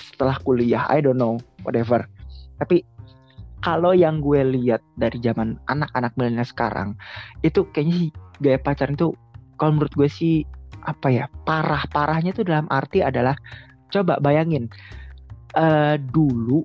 setelah 0.00 0.40
kuliah. 0.40 0.88
I 0.88 1.04
don't 1.04 1.20
know, 1.20 1.36
whatever. 1.68 2.08
Tapi 2.56 2.80
kalau 3.60 3.92
yang 3.92 4.24
gue 4.24 4.40
lihat 4.40 4.80
dari 4.96 5.20
zaman 5.20 5.60
anak-anak 5.68 6.16
milenial 6.16 6.48
sekarang, 6.48 6.96
itu 7.44 7.68
kayaknya 7.76 8.08
sih 8.08 8.10
gaya 8.40 8.56
pacaran 8.56 8.96
itu 8.96 9.12
kalau 9.60 9.76
menurut 9.76 9.92
gue 9.92 10.08
sih 10.08 10.48
apa 10.88 11.12
ya 11.12 11.28
parah 11.44 11.84
parahnya 11.92 12.32
tuh 12.32 12.48
dalam 12.48 12.64
arti 12.72 13.04
adalah 13.04 13.36
coba 13.92 14.16
bayangin 14.16 14.72
eh 15.52 16.00
dulu 16.00 16.64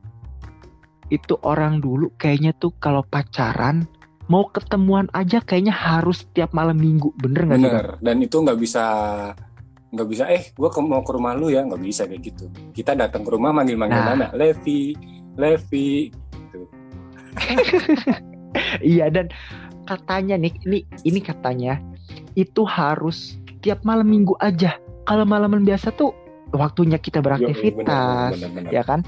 itu 1.12 1.36
orang 1.44 1.84
dulu 1.84 2.10
kayaknya 2.15 2.55
tuh 2.55 2.72
kalau 2.79 3.03
pacaran 3.05 3.84
mau 4.25 4.50
ketemuan 4.50 5.05
aja 5.13 5.38
kayaknya 5.41 5.74
harus 5.74 6.25
tiap 6.34 6.51
malam 6.51 6.77
minggu. 6.77 7.13
Bener 7.22 7.46
nggak 7.46 7.60
bener. 7.62 7.88
Dan 8.01 8.22
itu 8.25 8.41
nggak 8.41 8.58
bisa 8.58 8.84
nggak 9.96 10.08
bisa 10.12 10.24
eh 10.27 10.51
gue 10.51 10.70
mau 10.82 11.01
ke 11.05 11.12
rumah 11.13 11.34
lu 11.38 11.53
ya. 11.53 11.62
Nggak 11.62 11.82
bisa 11.82 12.03
kayak 12.10 12.22
gitu. 12.25 12.46
Kita 12.74 12.98
datang 12.98 13.22
ke 13.22 13.29
rumah 13.32 13.53
manggil 13.53 13.77
manggil 13.77 14.01
Nah. 14.01 14.08
nama 14.17 14.27
Levi 14.34 14.98
Levi 15.36 16.10
iya 18.96 19.12
dan 19.12 19.27
katanya 19.84 20.39
nih 20.39 20.55
ini 20.63 20.79
ini 21.03 21.20
katanya 21.20 21.75
itu 22.39 22.63
harus 22.63 23.36
tiap 23.60 23.84
malam 23.84 24.08
minggu 24.08 24.34
aja. 24.41 24.79
Kalau 25.05 25.27
malaman 25.27 25.62
biasa 25.67 25.94
tuh 25.94 26.15
waktunya 26.53 27.01
kita 27.01 27.23
beraktivitas 27.23 28.37
bener, 28.37 28.49
bener, 28.51 28.51
bener. 28.69 28.71
ya 28.73 28.83
kan? 28.85 29.01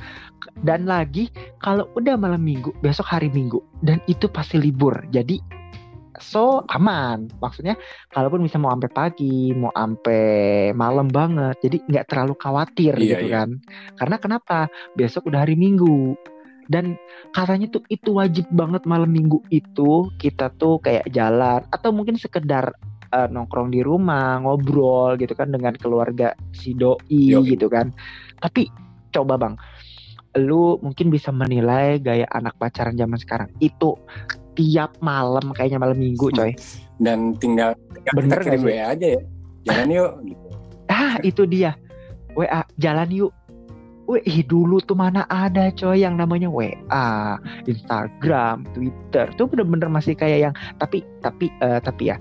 Dan 0.63 0.89
lagi 0.89 1.29
kalau 1.61 1.85
udah 1.93 2.17
malam 2.17 2.41
minggu 2.41 2.73
besok 2.81 3.05
hari 3.05 3.29
minggu 3.29 3.61
dan 3.85 4.01
itu 4.09 4.25
pasti 4.31 4.57
libur. 4.57 4.95
Jadi 5.13 5.37
so 6.17 6.65
aman. 6.73 7.29
Maksudnya 7.37 7.77
kalaupun 8.09 8.41
bisa 8.41 8.57
mau 8.57 8.73
sampai 8.73 8.89
pagi 8.89 9.53
mau 9.53 9.69
sampai 9.73 10.71
malam 10.73 11.07
banget 11.07 11.61
jadi 11.61 11.77
nggak 11.85 12.05
terlalu 12.09 12.33
khawatir 12.41 12.93
Iya, 12.97 13.05
gitu 13.17 13.25
iya. 13.29 13.33
kan? 13.43 13.49
Karena 13.97 14.15
kenapa? 14.17 14.57
Besok 14.97 15.29
udah 15.29 15.45
hari 15.45 15.53
minggu. 15.53 16.17
Dan 16.67 16.99
katanya 17.31 17.71
tuh 17.71 17.79
itu 17.87 18.11
wajib 18.11 18.43
banget 18.51 18.83
malam 18.83 19.07
minggu 19.07 19.39
itu 19.55 20.11
kita 20.19 20.51
tuh 20.59 20.83
kayak 20.83 21.07
jalan 21.15 21.63
atau 21.71 21.95
mungkin 21.95 22.19
sekedar 22.19 22.75
eh, 23.11 23.27
nongkrong 23.27 23.69
di 23.71 23.81
rumah 23.83 24.41
ngobrol 24.43 25.15
gitu 25.19 25.33
kan 25.33 25.51
dengan 25.51 25.73
keluarga 25.77 26.33
si 26.51 26.73
doi 26.73 27.33
Yoi. 27.33 27.55
gitu 27.55 27.67
kan 27.71 27.91
tapi 28.39 28.69
coba 29.11 29.39
bang 29.39 29.55
lu 30.37 30.77
mungkin 30.85 31.09
bisa 31.09 31.33
menilai 31.33 31.97
gaya 31.97 32.29
anak 32.29 32.53
pacaran 32.61 32.93
zaman 32.93 33.17
sekarang 33.17 33.49
itu 33.57 33.97
tiap 34.53 34.93
malam 35.01 35.53
kayaknya 35.53 35.81
malam 35.81 35.97
minggu 35.97 36.29
coy 36.37 36.53
dan 36.97 37.37
tinggal, 37.37 37.77
tinggal 37.93 38.13
Bener 38.17 38.39
kita 38.41 38.57
kirim? 38.57 38.65
WA 38.65 38.85
aja 38.93 39.07
ya 39.17 39.21
jalan 39.67 39.89
yuk 39.91 40.11
gitu. 40.25 40.47
ah 40.89 41.15
itu 41.25 41.43
dia 41.49 41.71
WA 42.37 42.61
jalan 42.77 43.09
yuk 43.09 43.31
Wih 44.07 44.39
dulu 44.47 44.79
tuh 44.79 44.95
mana 44.95 45.27
ada 45.27 45.67
coy 45.75 45.99
yang 45.99 46.15
namanya 46.15 46.47
WA, 46.47 47.35
Instagram, 47.67 48.63
Twitter. 48.71 49.27
Tuh 49.35 49.51
bener-bener 49.51 49.91
masih 49.91 50.15
kayak 50.15 50.39
yang 50.47 50.53
tapi 50.79 51.03
tapi 51.19 51.51
eh, 51.59 51.83
tapi 51.83 52.15
ya 52.15 52.17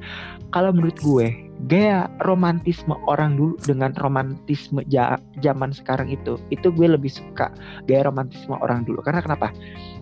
kalau 0.50 0.74
menurut 0.74 0.98
gue 0.98 1.30
gaya 1.70 2.10
romantisme 2.26 2.98
orang 3.06 3.38
dulu 3.38 3.54
dengan 3.62 3.94
romantisme 4.02 4.82
ja- 4.90 5.22
zaman 5.40 5.70
sekarang 5.70 6.10
itu 6.10 6.36
itu 6.50 6.68
gue 6.74 6.90
lebih 6.90 7.08
suka 7.08 7.54
gaya 7.86 8.02
romantisme 8.02 8.58
orang 8.58 8.82
dulu. 8.82 8.98
Karena 9.06 9.22
kenapa? 9.22 9.54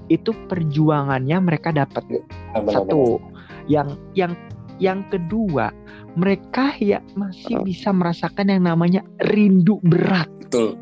Itu 0.08 0.32
perjuangannya 0.48 1.36
mereka 1.36 1.68
dapat 1.68 2.00
Bener-bener. 2.08 2.72
satu 2.72 3.20
yang 3.68 3.92
yang 4.16 4.32
yang 4.80 5.04
kedua 5.12 5.68
mereka 6.16 6.72
ya 6.80 7.04
masih 7.12 7.60
bisa 7.60 7.92
merasakan 7.92 8.48
yang 8.48 8.64
namanya 8.64 9.04
rindu 9.20 9.78
berat. 9.84 10.32
betul 10.44 10.76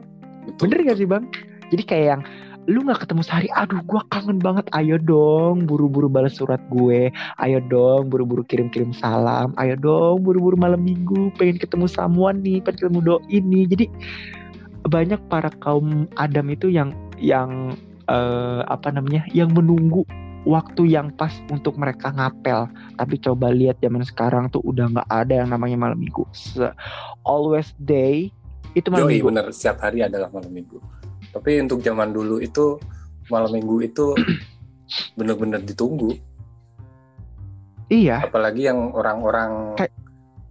Bener 0.59 0.79
gak 0.87 0.99
sih 0.99 1.09
bang? 1.09 1.25
Jadi 1.73 1.83
kayak 1.89 2.07
yang 2.07 2.23
lu 2.71 2.87
nggak 2.87 3.03
ketemu 3.03 3.23
sehari, 3.27 3.49
aduh 3.59 3.83
gua 3.83 4.07
kangen 4.15 4.39
banget, 4.39 4.71
ayo 4.71 4.95
dong 4.95 5.67
buru-buru 5.67 6.07
balas 6.07 6.39
surat 6.39 6.63
gue, 6.71 7.11
ayo 7.43 7.59
dong 7.67 8.07
buru-buru 8.07 8.47
kirim-kirim 8.47 8.95
salam, 8.95 9.51
ayo 9.59 9.75
dong 9.75 10.23
buru-buru 10.23 10.55
malam 10.55 10.79
minggu 10.79 11.35
pengen 11.35 11.59
ketemu 11.59 11.91
someone 11.91 12.39
nih, 12.39 12.63
pengen 12.63 12.87
ketemu 12.87 13.01
doi 13.03 13.37
nih. 13.43 13.65
Jadi 13.67 13.87
banyak 14.87 15.19
para 15.27 15.51
kaum 15.59 16.07
Adam 16.15 16.55
itu 16.55 16.71
yang 16.71 16.95
yang 17.19 17.75
eh, 18.07 18.63
apa 18.71 18.95
namanya, 18.95 19.27
yang 19.35 19.51
menunggu 19.51 20.07
waktu 20.47 20.87
yang 20.91 21.11
pas 21.19 21.35
untuk 21.51 21.75
mereka 21.75 22.15
ngapel. 22.15 22.71
Tapi 22.95 23.15
coba 23.23 23.51
lihat 23.51 23.83
zaman 23.83 24.07
sekarang 24.07 24.51
tuh 24.55 24.63
udah 24.63 24.87
nggak 24.87 25.11
ada 25.11 25.43
yang 25.43 25.51
namanya 25.51 25.79
malam 25.79 25.99
minggu. 25.99 26.23
Se- 26.31 26.75
always 27.27 27.75
day 27.83 28.31
itu 28.73 28.89
malam 28.89 29.05
Yoi, 29.05 29.13
minggu. 29.17 29.27
bener 29.29 29.45
setiap 29.51 29.79
hari 29.81 30.01
adalah 30.01 30.29
malam 30.29 30.49
minggu 30.49 30.79
tapi 31.31 31.59
untuk 31.59 31.81
zaman 31.81 32.11
dulu 32.11 32.39
itu 32.39 32.77
malam 33.29 33.51
minggu 33.51 33.77
itu 33.81 34.07
bener-bener 35.17 35.61
ditunggu 35.61 36.13
Iya. 37.87 38.25
apalagi 38.25 38.65
yang 38.65 38.93
orang-orang 38.93 39.77
Kayak- 39.77 39.93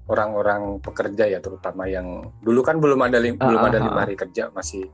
orang-orang 0.05 0.61
pekerja 0.77 1.25
ya 1.25 1.39
terutama 1.39 1.87
yang 1.87 2.05
dulu 2.37 2.61
kan 2.61 2.77
belum 2.77 2.99
ada 2.99 3.17
lim- 3.17 3.39
belum 3.39 3.57
Ah, 3.57 3.67
ada 3.67 3.77
ah, 3.77 3.83
lima 3.83 3.95
ah. 3.95 4.03
hari 4.03 4.13
kerja 4.13 4.51
masih 4.51 4.85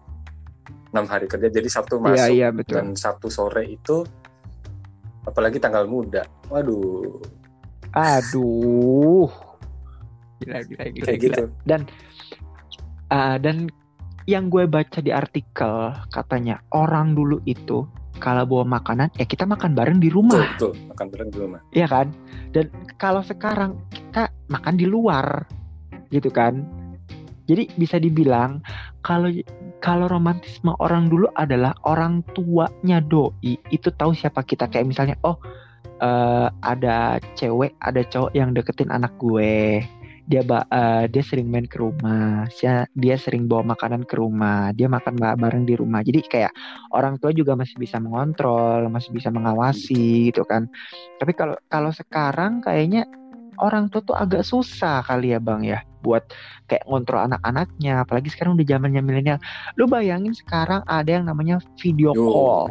enam 0.87 1.05
hari 1.05 1.25
kerja 1.25 1.49
jadi 1.49 1.67
sabtu 1.67 1.97
Iya 1.97 2.03
masuk 2.05 2.29
iya 2.31 2.47
betul. 2.49 2.73
dan 2.73 2.87
sabtu 2.93 3.27
sore 3.27 3.67
itu 3.67 4.07
apalagi 5.23 5.57
tanggal 5.57 5.83
muda 5.85 6.23
waduh 6.47 7.19
Aduh. 7.89 9.27
Gila 10.37 10.59
gila 10.61 10.83
gila. 10.85 11.03
kayak 11.03 11.17
gila. 11.17 11.33
gitu 11.33 11.43
Ah, 13.07 13.39
dan 13.39 13.71
yang 14.27 14.51
gue 14.51 14.67
baca 14.67 14.99
di 14.99 15.15
artikel 15.15 15.95
katanya 16.11 16.59
orang 16.75 17.15
dulu 17.15 17.39
itu 17.47 17.87
kalau 18.19 18.43
bawa 18.43 18.81
makanan 18.81 19.07
ya 19.15 19.23
kita 19.23 19.47
makan 19.47 19.77
bareng 19.77 20.01
di 20.03 20.09
rumah, 20.11 20.43
betul 20.57 20.73
makan 20.91 21.07
bareng 21.13 21.29
di 21.31 21.37
rumah. 21.39 21.59
Ya 21.71 21.87
kan? 21.87 22.11
Dan 22.51 22.73
kalau 22.97 23.21
sekarang 23.23 23.77
kita 23.93 24.27
makan 24.51 24.75
di 24.75 24.89
luar, 24.89 25.45
gitu 26.11 26.27
kan? 26.33 26.65
Jadi 27.47 27.71
bisa 27.79 27.95
dibilang 28.01 28.59
kalau 29.05 29.31
kalau 29.79 30.09
romantisme 30.11 30.75
orang 30.83 31.07
dulu 31.07 31.31
adalah 31.39 31.71
orang 31.87 32.25
tuanya 32.35 32.99
doi 32.99 33.55
itu 33.71 33.87
tahu 33.95 34.11
siapa 34.11 34.43
kita. 34.43 34.67
Kayak 34.67 34.89
misalnya 34.91 35.15
oh 35.23 35.39
eh, 36.03 36.47
ada 36.65 37.21
cewek 37.37 37.77
ada 37.79 38.01
cowok 38.03 38.35
yang 38.35 38.51
deketin 38.51 38.91
anak 38.91 39.13
gue 39.21 39.85
dia 40.27 40.43
eh, 40.43 41.05
dia 41.07 41.23
sering 41.23 41.47
main 41.47 41.63
ke 41.63 41.79
rumah 41.79 42.43
dia 42.59 42.83
dia 42.91 43.15
sering 43.15 43.47
bawa 43.47 43.73
makanan 43.73 44.03
ke 44.03 44.19
rumah 44.19 44.75
dia 44.75 44.91
makan 44.91 45.15
ba- 45.15 45.39
bareng 45.39 45.63
di 45.63 45.79
rumah. 45.79 46.03
Jadi 46.03 46.19
kayak 46.27 46.51
orang 46.91 47.15
tua 47.17 47.31
juga 47.31 47.55
masih 47.55 47.79
bisa 47.79 47.97
mengontrol 47.97 48.91
masih 48.91 49.15
bisa 49.15 49.31
mengawasi 49.31 50.29
gitu 50.29 50.43
kan. 50.43 50.67
Tapi 51.17 51.31
kalau 51.31 51.55
kalau 51.71 51.91
sekarang 51.95 52.59
kayaknya 52.59 53.07
orang 53.63 53.87
tua 53.89 54.03
tuh 54.03 54.17
agak 54.19 54.43
susah 54.45 55.01
kali 55.07 55.33
ya 55.33 55.39
bang 55.41 55.61
ya 55.65 55.79
buat 56.07 56.23
kayak 56.65 56.87
ngontrol 56.87 57.27
anak-anaknya 57.27 58.07
apalagi 58.07 58.31
sekarang 58.31 58.55
udah 58.55 58.63
zamannya 58.63 59.03
milenial. 59.03 59.39
Lu 59.75 59.83
bayangin 59.85 60.31
sekarang 60.31 60.87
ada 60.87 61.11
yang 61.11 61.27
namanya 61.27 61.59
video 61.75 62.15
Yo. 62.15 62.23
call. 62.23 62.65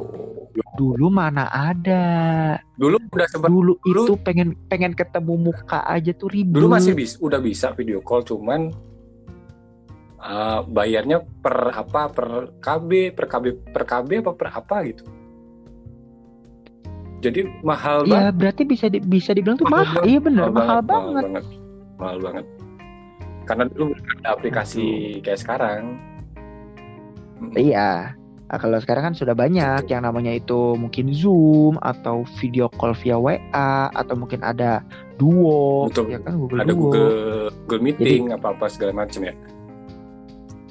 Dulu 0.80 1.12
mana 1.12 1.52
ada? 1.52 2.04
Dulu 2.80 2.96
udah 3.12 3.28
sempat 3.28 3.52
dulu, 3.52 3.76
dulu- 3.84 4.08
itu 4.08 4.14
pengen 4.16 4.56
pengen 4.66 4.96
ketemu 4.96 5.52
muka 5.52 5.84
aja 5.84 6.16
tuh 6.16 6.32
ribet. 6.32 6.56
Dulu 6.56 6.72
masih 6.72 6.96
bisa 6.96 7.20
udah 7.20 7.36
bisa 7.38 7.76
video 7.76 8.00
call 8.00 8.24
cuman 8.24 8.72
uh, 10.18 10.64
bayarnya 10.64 11.20
per 11.44 11.76
apa 11.76 12.08
per 12.08 12.28
KB 12.56 13.12
per 13.12 13.26
KB 13.28 13.44
per 13.68 13.84
KB 13.84 14.10
apa 14.24 14.32
per 14.32 14.48
apa 14.48 14.76
gitu. 14.88 15.04
Jadi 17.16 17.48
mahal 17.64 18.04
ya 18.04 18.28
banget. 18.28 18.34
berarti 18.36 18.62
bisa 18.64 18.86
di- 18.86 19.02
bisa 19.02 19.32
dibilang 19.32 19.56
tuh 19.56 19.66
Mahal 19.66 19.88
mahal. 19.88 20.02
Iya 20.04 20.18
bener. 20.20 20.46
mahal, 20.46 20.52
mahal 20.52 20.80
banget, 20.84 21.24
banget. 21.24 21.44
Mahal 21.96 22.18
banget 22.20 22.44
karena 23.46 23.70
dulu 23.70 23.94
ada 24.20 24.34
aplikasi 24.34 25.18
kayak 25.22 25.40
sekarang. 25.40 25.96
Iya. 27.54 28.12
Nah, 28.46 28.58
kalau 28.62 28.78
sekarang 28.78 29.10
kan 29.10 29.14
sudah 29.18 29.34
banyak 29.34 29.90
yang 29.90 30.06
namanya 30.06 30.30
itu 30.30 30.78
mungkin 30.78 31.10
Zoom 31.10 31.82
atau 31.82 32.22
video 32.38 32.70
call 32.78 32.94
via 32.94 33.18
WA 33.18 33.90
atau 33.90 34.14
mungkin 34.14 34.46
ada 34.46 34.86
Duo 35.18 35.90
Betul. 35.90 36.14
ya 36.14 36.22
kan 36.22 36.38
Google 36.38 36.62
ada 36.62 36.70
Duo. 36.70 36.78
Google 36.86 37.10
Google 37.66 37.82
Meeting 37.82 38.30
apa 38.30 38.54
apa 38.54 38.70
segala 38.70 38.94
macam 38.94 39.26
ya. 39.26 39.34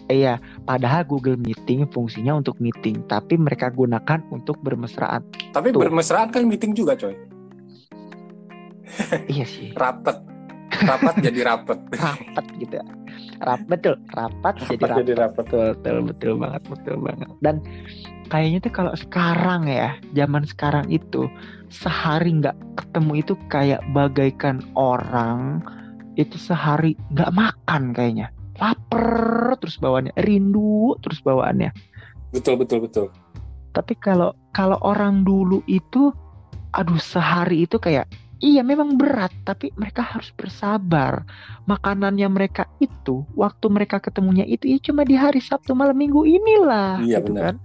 Iya 0.08 0.34
padahal 0.64 1.04
Google 1.04 1.36
Meeting 1.36 1.90
fungsinya 1.92 2.40
untuk 2.40 2.56
meeting 2.64 3.04
tapi 3.12 3.36
mereka 3.36 3.68
gunakan 3.68 4.24
untuk 4.32 4.56
bermesraan. 4.64 5.28
Tapi 5.52 5.76
Tuh. 5.76 5.84
bermesraan 5.84 6.32
kan 6.32 6.48
meeting 6.48 6.72
juga 6.72 6.96
coy. 6.96 7.16
Iya 9.28 9.44
sih. 9.44 9.76
Rapet 9.76 10.35
rapat 10.84 11.16
jadi 11.24 11.40
rapet 11.48 11.80
rapat 12.04 12.46
gitu. 12.60 12.74
Ya. 12.80 12.86
Rap, 13.44 13.62
betul. 13.68 13.96
Rapat 14.12 14.56
jadi 14.68 14.76
Rapat 14.76 14.90
rapat. 14.90 15.00
jadi 15.04 15.14
rapat. 15.16 15.46
betul 15.48 15.66
betul 15.76 15.98
betul 16.04 16.34
banget 16.40 16.62
betul 16.68 16.96
banget. 17.00 17.30
Dan 17.40 17.56
kayaknya 18.28 18.60
tuh 18.64 18.74
kalau 18.74 18.94
sekarang 18.96 19.62
ya 19.70 19.96
zaman 20.16 20.44
sekarang 20.44 20.86
itu 20.92 21.28
sehari 21.72 22.32
nggak 22.40 22.56
ketemu 22.80 23.12
itu 23.24 23.34
kayak 23.52 23.82
bagaikan 23.92 24.64
orang 24.76 25.60
itu 26.16 26.36
sehari 26.40 26.96
nggak 27.16 27.32
makan 27.36 27.92
kayaknya. 27.92 28.32
Lapar 28.56 29.60
terus 29.60 29.76
bawaannya 29.80 30.16
rindu 30.24 30.96
terus 31.04 31.20
bawaannya. 31.20 31.76
Betul 32.32 32.56
betul 32.60 32.88
betul. 32.88 33.08
Tapi 33.76 33.94
kalau 34.00 34.32
kalau 34.56 34.80
orang 34.80 35.28
dulu 35.28 35.60
itu 35.68 36.16
aduh 36.72 37.00
sehari 37.00 37.68
itu 37.68 37.76
kayak 37.80 38.08
iya 38.40 38.62
memang 38.62 38.96
berat 38.96 39.32
tapi 39.44 39.72
mereka 39.76 40.04
harus 40.04 40.32
bersabar 40.34 41.24
makanannya 41.64 42.28
mereka 42.28 42.68
itu 42.78 43.24
waktu 43.34 43.66
mereka 43.72 44.00
ketemunya 44.00 44.44
itu 44.44 44.68
ya 44.68 44.78
cuma 44.82 45.04
di 45.04 45.16
hari 45.16 45.40
Sabtu 45.40 45.72
malam 45.72 45.96
Minggu 45.96 46.24
inilah 46.24 47.00
Iya, 47.00 47.20
gitu 47.22 47.32
benar. 47.32 47.44
kan 47.44 47.56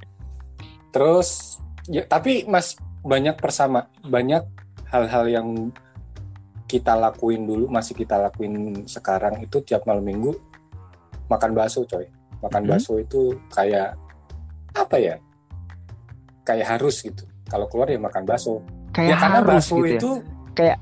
Terus 0.90 1.58
ya 1.86 2.02
tapi 2.02 2.44
Mas 2.44 2.74
banyak 3.00 3.38
persama 3.38 3.86
banyak 4.02 4.42
hal-hal 4.90 5.24
yang 5.30 5.48
kita 6.66 6.94
lakuin 6.94 7.46
dulu 7.46 7.66
masih 7.66 7.94
kita 7.94 8.18
lakuin 8.18 8.86
sekarang 8.86 9.38
itu 9.42 9.58
tiap 9.62 9.86
malam 9.86 10.02
minggu 10.02 10.34
makan 11.26 11.54
bakso 11.54 11.86
coy. 11.86 12.06
Makan 12.42 12.62
Hmm. 12.62 12.70
bakso 12.74 12.98
itu 12.98 13.38
kayak 13.50 13.94
apa 14.74 14.96
ya? 14.98 15.14
Kayak 16.42 16.78
harus 16.78 17.02
gitu. 17.02 17.22
Kalau 17.46 17.66
keluar 17.66 17.86
ya 17.86 17.98
makan 17.98 18.22
bakso. 18.26 18.62
kayak 18.90 19.14
ya 19.14 19.16
karena 19.22 19.38
harus 19.38 19.50
bakso 19.54 19.74
gitu 19.78 19.86
ya 19.86 19.98
itu 20.02 20.10
Kayak- 20.52 20.80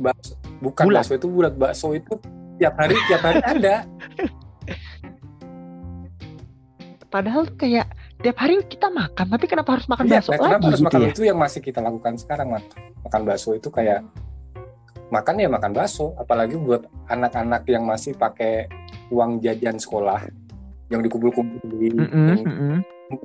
bakso 0.00 0.32
bukan 0.58 0.84
Bulat. 0.88 1.00
bakso 1.04 1.12
itu 1.14 1.26
bulat 1.28 1.54
bakso 1.56 1.88
itu 1.92 2.12
tiap 2.56 2.74
hari 2.76 2.96
tiap 3.04 3.20
hari 3.20 3.40
ada. 3.40 3.76
padahal 7.10 7.42
tuh 7.48 7.56
kayak 7.58 7.86
tiap 8.20 8.36
hari 8.38 8.60
kita 8.64 8.86
makan 8.86 9.26
tapi 9.28 9.44
kenapa 9.44 9.74
harus 9.74 9.86
makan 9.88 10.04
Iya, 10.06 10.12
bakso 10.20 10.30
nah, 10.30 10.38
kenapa 10.38 10.50
lagi 10.52 10.64
harus 10.68 10.78
gitu 10.78 10.86
makan 10.86 11.00
ya 11.00 11.08
itu 11.10 11.22
yang 11.26 11.38
masih 11.40 11.60
kita 11.60 11.80
lakukan 11.80 12.14
sekarang, 12.16 12.46
Mat. 12.52 12.64
Makan 13.02 13.20
bakso 13.24 13.50
itu 13.52 13.68
kayak 13.68 14.00
makan 15.10 15.34
ya 15.36 15.48
makan 15.50 15.72
bakso, 15.74 16.14
apalagi 16.14 16.54
buat 16.54 16.86
anak-anak 17.08 17.66
yang 17.66 17.82
masih 17.82 18.14
pakai 18.14 18.70
uang 19.10 19.42
jajan 19.42 19.74
sekolah 19.74 20.22
yang 20.86 21.02
dikumpul-kumpulin. 21.02 21.94
Mm-mm, 21.98 22.26
yang 22.30 22.40
mm-mm. 22.46 22.74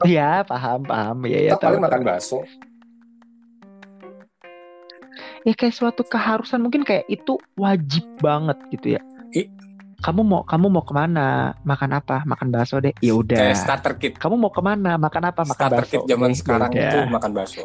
Iya 0.01 0.41
paham 0.41 0.81
paham 0.81 1.17
ya 1.29 1.37
ya 1.45 1.51
kita 1.53 1.61
tahu, 1.61 1.69
paling 1.77 1.83
makan 1.85 2.01
tahu. 2.01 2.09
bakso. 2.09 2.37
Ya 5.45 5.53
kayak 5.53 5.71
suatu 5.71 6.01
keharusan. 6.01 6.59
Mungkin 6.59 6.81
kayak 6.81 7.05
itu 7.07 7.37
wajib 7.55 8.03
banget 8.19 8.57
gitu 8.73 8.97
ya. 8.97 9.01
I- 9.31 9.49
kamu 9.95 10.21
mau 10.21 10.41
kamu 10.43 10.69
mau 10.69 10.83
ke 10.83 10.91
mana? 10.91 11.55
Makan 11.63 11.91
apa? 11.95 12.21
Makan 12.27 12.51
bakso 12.51 12.77
deh. 12.77 12.93
Ya 12.99 13.15
udah. 13.15 13.55
Starter 13.55 13.95
kit. 13.95 14.19
kamu 14.19 14.35
mau 14.37 14.51
ke 14.51 14.61
mana? 14.61 14.99
Makan 14.99 15.23
apa? 15.31 15.41
Makan 15.41 15.55
Starter 15.55 15.81
bakso. 15.81 15.93
kit 15.97 16.01
zaman 16.05 16.29
Oke, 16.29 16.37
sekarang 16.43 16.69
yaudah. 16.73 16.89
itu 16.91 16.99
makan 17.09 17.31
bakso. 17.33 17.63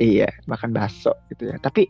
iya 0.00 0.26
makan 0.46 0.74
bakso 0.74 1.14
gitu 1.30 1.50
ya. 1.50 1.56
Tapi 1.58 1.86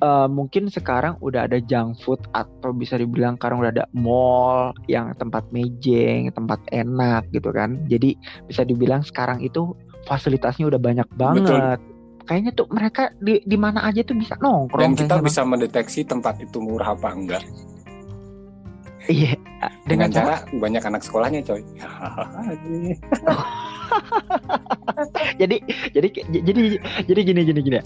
eh, 0.00 0.28
mungkin 0.28 0.66
sekarang 0.68 1.18
udah 1.22 1.46
ada 1.46 1.58
junk 1.62 2.02
food 2.02 2.18
atau 2.34 2.74
bisa 2.74 2.98
dibilang 2.98 3.38
sekarang 3.38 3.62
udah 3.62 3.70
ada 3.72 3.84
mall 3.94 4.74
yang 4.90 5.14
tempat 5.14 5.46
mejeng 5.50 6.30
tempat 6.30 6.58
enak 6.70 7.30
gitu 7.30 7.50
kan. 7.50 7.78
Jadi 7.86 8.18
bisa 8.46 8.66
dibilang 8.66 9.06
sekarang 9.06 9.38
itu 9.38 9.70
fasilitasnya 10.04 10.66
udah 10.66 10.80
banyak 10.82 11.08
banget 11.14 11.78
kayaknya 12.24 12.52
tuh 12.56 12.66
mereka 12.72 13.12
di 13.20 13.40
di 13.44 13.56
mana 13.56 13.84
aja 13.84 14.00
tuh 14.02 14.16
bisa 14.16 14.34
nongkrong 14.40 14.80
Dan 14.80 14.96
kita 14.96 15.20
bisa 15.20 15.44
mendeteksi 15.44 16.04
tempat 16.04 16.40
itu 16.40 16.60
murah 16.60 16.96
apa 16.96 17.12
enggak 17.12 17.44
iya 19.06 19.36
dengan 19.84 20.08
dengan 20.08 20.10
cara 20.12 20.34
cara 20.40 20.60
banyak 20.60 20.82
anak 20.84 21.02
sekolahnya, 21.04 21.40
coy. 21.44 21.60
jadi 25.40 25.56
jadi 25.92 26.08
jadi 26.32 26.60
jadi 27.04 27.20
gini 27.20 27.40
gini 27.44 27.60
gini 27.60 27.78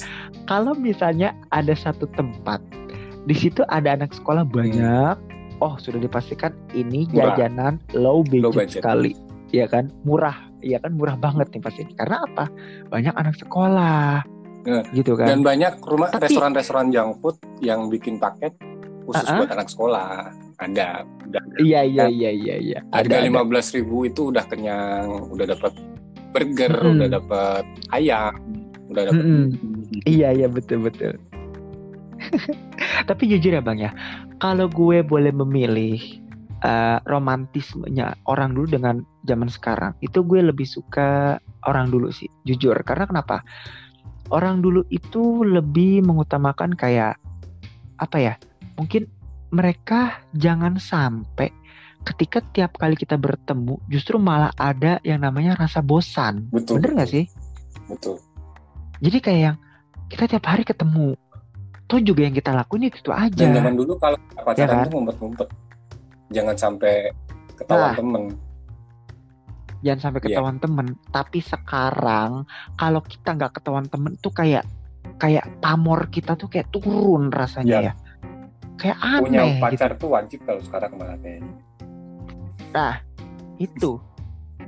kalau 0.47 0.79
misalnya 0.79 1.35
ada 1.51 1.75
satu 1.75 2.07
tempat 2.15 2.63
di 3.27 3.35
situ 3.37 3.61
ada 3.69 3.93
anak 3.93 4.15
sekolah 4.17 4.47
banyak. 4.49 5.17
Oh, 5.59 5.75
sudah 5.77 5.99
dipastikan 5.99 6.55
ini 6.73 7.11
Murah. 7.11 7.35
jajanan 7.35 7.83
low 7.93 8.23
budget, 8.23 8.43
Low 8.47 8.53
budget. 8.55 8.81
sekali. 8.81 9.13
Ya 9.51 9.65
kan? 9.65 9.89
Murah. 10.03 10.37
Ya 10.61 10.77
kan 10.79 10.93
murah 10.93 11.15
banget 11.15 11.49
nih 11.51 11.63
pasti. 11.63 11.83
Karena 11.95 12.23
apa? 12.23 12.51
Banyak 12.89 13.15
anak 13.15 13.35
sekolah. 13.37 14.21
Ya. 14.67 14.81
Gitu 14.93 15.17
kan. 15.17 15.27
Dan 15.27 15.41
banyak 15.41 15.81
rumah 15.81 16.13
Tapi- 16.13 16.29
restoran-restoran 16.29 16.91
junk 16.91 17.21
food 17.21 17.37
yang 17.59 17.89
bikin 17.89 18.19
paket 18.19 18.53
khusus 19.09 19.25
Ah-ah. 19.25 19.41
buat 19.41 19.53
anak 19.55 19.69
sekolah. 19.69 20.11
Ada. 20.59 21.07
Udah 21.25 21.43
Iya 21.57 21.81
iya 21.83 22.05
iya 22.11 22.31
iya 22.31 22.55
iya. 22.59 22.79
harga 22.91 23.15
Ada, 23.15 23.25
lima 23.25 23.41
ada. 23.41 23.49
belas 23.49 23.71
ribu 23.71 24.05
itu 24.05 24.29
udah 24.29 24.45
kenyang, 24.45 25.31
udah 25.31 25.47
dapat 25.49 25.73
burger, 26.29 26.73
Mm-mm. 26.75 26.95
udah 26.99 27.09
dapat 27.15 27.65
ayam, 27.95 28.35
udah 28.91 29.03
dapat. 29.07 29.23
Mm-mm. 29.23 29.45
Iya 30.05 30.29
iya 30.35 30.49
betul 30.51 30.83
betul. 30.83 31.15
Tapi 33.09 33.23
jujur 33.25 33.55
ya 33.55 33.63
bang 33.63 33.79
ya, 33.79 33.91
kalau 34.37 34.67
gue 34.67 35.01
boleh 35.01 35.31
memilih 35.31 36.03
eh, 36.65 36.99
romantismenya 37.07 38.19
orang 38.27 38.55
dulu 38.55 38.67
dengan 38.79 39.03
zaman 39.27 39.47
sekarang, 39.51 39.93
itu 40.03 40.23
gue 40.25 40.41
lebih 40.43 40.67
suka 40.67 41.39
orang 41.67 41.91
dulu 41.93 42.11
sih, 42.11 42.29
jujur. 42.47 42.75
Karena 42.83 43.07
kenapa? 43.07 43.43
Orang 44.29 44.61
dulu 44.61 44.85
itu 44.93 45.43
lebih 45.47 46.05
mengutamakan 46.05 46.77
kayak 46.77 47.17
apa 47.97 48.17
ya? 48.21 48.35
Mungkin 48.77 49.09
mereka 49.49 50.21
jangan 50.37 50.77
sampai 50.77 51.49
ketika 52.05 52.41
tiap 52.55 52.77
kali 52.79 52.95
kita 52.95 53.17
bertemu 53.19 53.81
justru 53.91 54.17
malah 54.21 54.53
ada 54.57 55.01
yang 55.03 55.25
namanya 55.25 55.57
rasa 55.57 55.81
bosan. 55.81 56.49
Betul. 56.53 56.81
Bener 56.81 57.01
nggak 57.01 57.11
sih? 57.11 57.25
Betul. 57.89 58.21
Jadi 59.01 59.19
kayak 59.25 59.41
yang 59.41 59.57
kita 60.09 60.25
tiap 60.29 60.45
hari 60.49 60.65
ketemu. 60.65 61.17
Tuh 61.89 62.05
juga 62.05 62.21
yang 62.29 62.37
kita 62.37 62.53
lakuin 62.53 62.93
itu, 62.93 63.01
itu 63.01 63.13
aja. 63.13 63.49
Dan 63.49 63.57
zaman 63.57 63.73
dulu 63.73 63.97
kalau 63.97 64.21
pacaran 64.45 64.61
Ya 64.61 64.67
kan? 64.69 64.85
tuh 64.85 64.93
ngumpet-ngumpet. 65.01 65.49
Jangan 66.29 66.57
sampai 66.57 67.09
ketahuan 67.57 67.93
Nah. 67.93 67.97
temen. 67.97 68.23
Jangan 69.79 70.01
sampai 70.01 70.19
Iya. 70.21 70.27
ketahuan 70.35 70.59
temen. 70.59 70.87
Tapi 71.09 71.39
sekarang 71.39 72.31
kalau 72.75 73.01
kita 73.01 73.29
nggak 73.35 73.53
ketahuan 73.61 73.87
temen 73.87 74.19
tuh 74.19 74.35
kayak 74.35 74.67
kayak 75.17 75.47
pamor 75.63 76.11
kita 76.11 76.35
tuh 76.35 76.51
kayak 76.51 76.69
turun 76.75 77.31
rasanya 77.31 77.79
Iya. 77.81 77.87
ya. 77.91 77.93
Kayak 78.79 78.99
Punya 79.23 79.39
aneh 79.43 79.51
gitu. 79.59 79.63
pacar 79.63 79.91
tuh 79.99 80.09
wajib 80.15 80.39
kalau 80.47 80.63
sekarang 80.63 80.91
malah 80.95 81.19
kayaknya. 81.19 81.51
Itu 83.59 83.99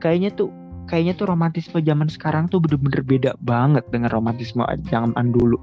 kayaknya 0.03 0.35
tuh 0.35 0.51
kayaknya 0.90 1.14
tuh 1.14 1.31
romantisme 1.31 1.79
zaman 1.79 2.11
sekarang 2.11 2.51
tuh 2.51 2.59
bener-bener 2.59 3.07
beda 3.07 3.31
banget 3.38 3.87
dengan 3.94 4.11
romantisme 4.11 4.66
zaman 4.90 5.31
dulu. 5.31 5.55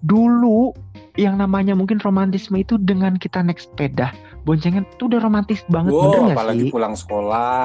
Dulu 0.00 0.72
yang 1.20 1.36
namanya 1.36 1.76
mungkin 1.76 2.00
romantisme 2.00 2.56
itu 2.56 2.80
dengan 2.80 3.20
kita 3.20 3.44
naik 3.44 3.60
sepeda, 3.60 4.16
boncengan 4.42 4.84
tuh 4.96 5.12
udah 5.12 5.20
romantis 5.20 5.60
banget, 5.68 5.92
bener 5.92 6.08
Wow, 6.16 6.24
nggak 6.26 6.36
apalagi 6.36 6.64
sih? 6.64 6.72
pulang 6.72 6.94
sekolah, 6.96 7.64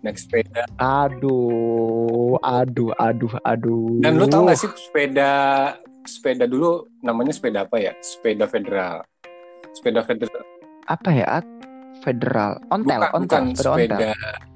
naik 0.00 0.16
sepeda. 0.20 0.62
Aduh, 0.78 2.36
aduh, 2.40 2.90
aduh, 2.96 3.32
aduh. 3.42 4.00
Dan 4.00 4.20
lu 4.20 4.26
tau 4.28 4.44
gak 4.44 4.58
sih 4.60 4.70
sepeda 4.76 5.32
sepeda 6.04 6.44
dulu 6.48 6.88
namanya 7.00 7.32
sepeda 7.32 7.64
apa 7.68 7.76
ya? 7.80 7.92
Sepeda 8.00 8.44
federal. 8.48 9.04
Sepeda 9.72 10.00
federal. 10.04 10.42
apa 10.88 11.08
ya? 11.14 11.26
Federal, 12.00 12.56
ontel, 12.72 12.96
bukan, 12.96 13.10
ontel, 13.12 13.42
bukan 13.44 13.44
sepeda 13.52 13.70
ontel. 13.76 14.12
sepeda 14.16 14.48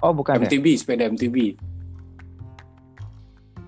Oh, 0.00 0.12
bukan 0.16 0.40
ya? 0.40 0.48
MTB, 0.48 0.66
sepeda 0.76 1.04
MTB. 1.08 1.36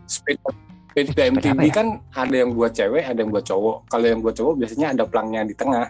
Sepeda 0.09 0.49
sepeda 0.93 1.09
Sepeda 1.13 1.23
MTB 1.33 1.61
ya? 1.69 1.73
kan 1.73 1.87
ada 2.13 2.35
yang 2.37 2.53
buat 2.53 2.73
cewek, 2.77 3.05
ada 3.05 3.19
yang 3.25 3.33
buat 3.33 3.45
cowok. 3.49 3.89
Kalau 3.89 4.07
yang 4.09 4.21
buat 4.21 4.37
cowok 4.37 4.55
biasanya 4.61 4.87
ada 4.93 5.05
pelangnya 5.09 5.49
di 5.49 5.55
tengah. 5.57 5.89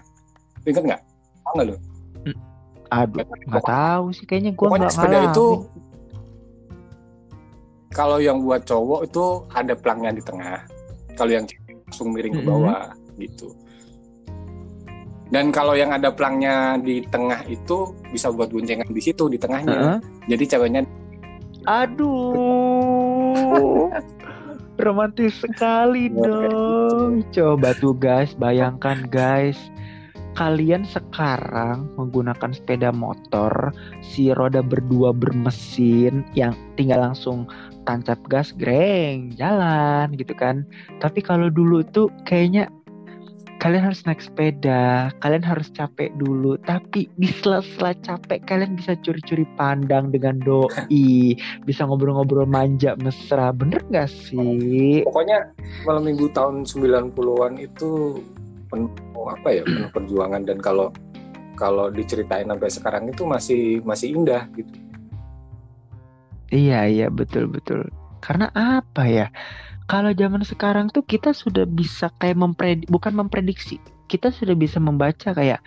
Ingat 0.62 0.83
nggak? 0.87 1.03
Tahu 1.53 1.61
nggak 1.61 1.69
lu? 1.69 1.77
Aduh, 2.93 3.25
nggak 3.49 3.65
tahu 3.69 4.05
sih. 4.17 4.25
Kayaknya 4.25 4.53
gue 4.57 4.69
nggak 4.73 4.93
sepeda 4.93 5.21
ngalamin. 5.21 5.33
itu 5.33 5.47
kalau 7.93 8.17
yang 8.25 8.41
buat 8.41 8.65
cowok 8.65 9.05
itu 9.05 9.25
ada 9.53 9.77
pelangnya 9.77 10.17
di 10.17 10.23
tengah. 10.25 10.65
Kalau 11.12 11.29
yang 11.29 11.45
langsung 11.85 12.09
miring 12.17 12.33
ke 12.33 12.41
Mm-mm. 12.41 12.49
bawah 12.49 12.88
gitu. 13.21 13.53
Dan 15.33 15.53
kalau 15.53 15.77
yang 15.77 15.93
ada 15.93 16.09
pelangnya 16.12 16.81
di 16.81 17.05
tengah 17.09 17.41
itu 17.49 17.93
bisa 18.12 18.33
buat 18.33 18.49
boncengan 18.49 18.88
di 18.88 19.01
situ 19.01 19.29
di 19.29 19.37
tengahnya. 19.37 19.77
Heeh. 19.77 19.99
Jadi 20.33 20.45
ceweknya 20.49 20.83
Aduh, 21.62 23.38
romantis 24.83 25.38
sekali 25.38 26.11
dong. 26.11 27.23
Coba 27.31 27.71
tuh 27.79 27.95
guys, 27.95 28.35
bayangkan 28.35 29.07
guys, 29.07 29.55
kalian 30.35 30.88
sekarang 30.88 31.88
menggunakan 32.01 32.51
sepeda 32.57 32.90
motor, 32.92 33.73
si 34.01 34.33
roda 34.33 34.64
berdua 34.64 35.12
bermesin 35.12 36.25
yang 36.33 36.57
tinggal 36.77 37.12
langsung 37.12 37.45
tancap 37.85 38.18
gas, 38.31 38.55
greng, 38.55 39.35
jalan 39.37 40.14
gitu 40.16 40.33
kan. 40.33 40.64
Tapi 41.03 41.21
kalau 41.21 41.51
dulu 41.51 41.83
tuh 41.83 42.09
kayaknya 42.25 42.71
kalian 43.62 43.95
harus 43.95 44.03
naik 44.03 44.18
sepeda, 44.18 45.14
kalian 45.23 45.47
harus 45.47 45.71
capek 45.71 46.11
dulu. 46.18 46.59
Tapi 46.66 47.07
di 47.14 47.31
sela-sela 47.31 47.95
capek 48.03 48.42
kalian 48.51 48.75
bisa 48.75 48.99
curi-curi 49.07 49.47
pandang 49.55 50.11
dengan 50.11 50.42
doi, 50.42 51.38
bisa 51.68 51.87
ngobrol-ngobrol 51.87 52.42
manja 52.42 52.99
mesra. 52.99 53.55
Bener 53.55 53.79
gak 53.95 54.11
sih? 54.11 55.07
pokoknya 55.07 55.55
malam 55.87 56.11
minggu 56.11 56.27
tahun 56.35 56.66
90-an 56.66 57.62
itu 57.62 58.18
penuh 58.73 58.91
apa 59.29 59.49
ya 59.53 59.63
penuh 59.69 59.93
perjuangan 59.93 60.43
dan 60.49 60.57
kalau 60.59 60.89
kalau 61.61 61.93
diceritain 61.93 62.49
sampai 62.49 62.73
sekarang 62.73 63.05
itu 63.13 63.29
masih 63.29 63.85
masih 63.85 64.17
indah 64.17 64.49
gitu 64.57 64.83
Iya 66.53 66.85
iya 66.85 67.09
betul 67.09 67.49
betul. 67.49 67.89
Karena 68.21 68.53
apa 68.53 69.09
ya? 69.09 69.33
Kalau 69.89 70.13
zaman 70.13 70.45
sekarang 70.45 70.93
tuh 70.93 71.01
kita 71.01 71.33
sudah 71.33 71.65
bisa 71.65 72.13
kayak 72.21 72.37
mempredik 72.37 72.87
bukan 72.93 73.17
memprediksi. 73.17 73.81
Kita 74.07 74.29
sudah 74.29 74.53
bisa 74.53 74.77
membaca 74.77 75.33
kayak 75.33 75.65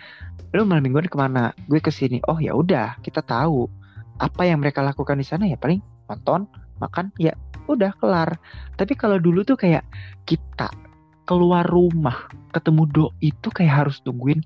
lu 0.54 0.62
malam 0.62 0.86
mingguan 0.86 1.10
ke 1.10 1.18
mana? 1.18 1.50
Gue 1.66 1.82
ke 1.82 1.90
sini. 1.90 2.22
Oh 2.30 2.38
ya 2.38 2.54
udah 2.54 3.02
kita 3.02 3.18
tahu 3.26 3.66
apa 4.22 4.46
yang 4.46 4.62
mereka 4.62 4.80
lakukan 4.80 5.18
di 5.18 5.26
sana 5.26 5.50
ya 5.50 5.58
paling 5.58 5.82
nonton, 6.06 6.46
makan, 6.78 7.10
ya 7.18 7.34
udah 7.66 7.90
kelar. 7.98 8.38
Tapi 8.78 8.94
kalau 8.94 9.18
dulu 9.18 9.42
tuh 9.42 9.58
kayak 9.58 9.82
kita 10.22 10.70
keluar 11.26 11.66
rumah 11.66 12.30
ketemu 12.54 12.82
doi 12.88 13.10
itu 13.20 13.48
kayak 13.50 13.84
harus 13.84 13.98
tungguin 14.06 14.40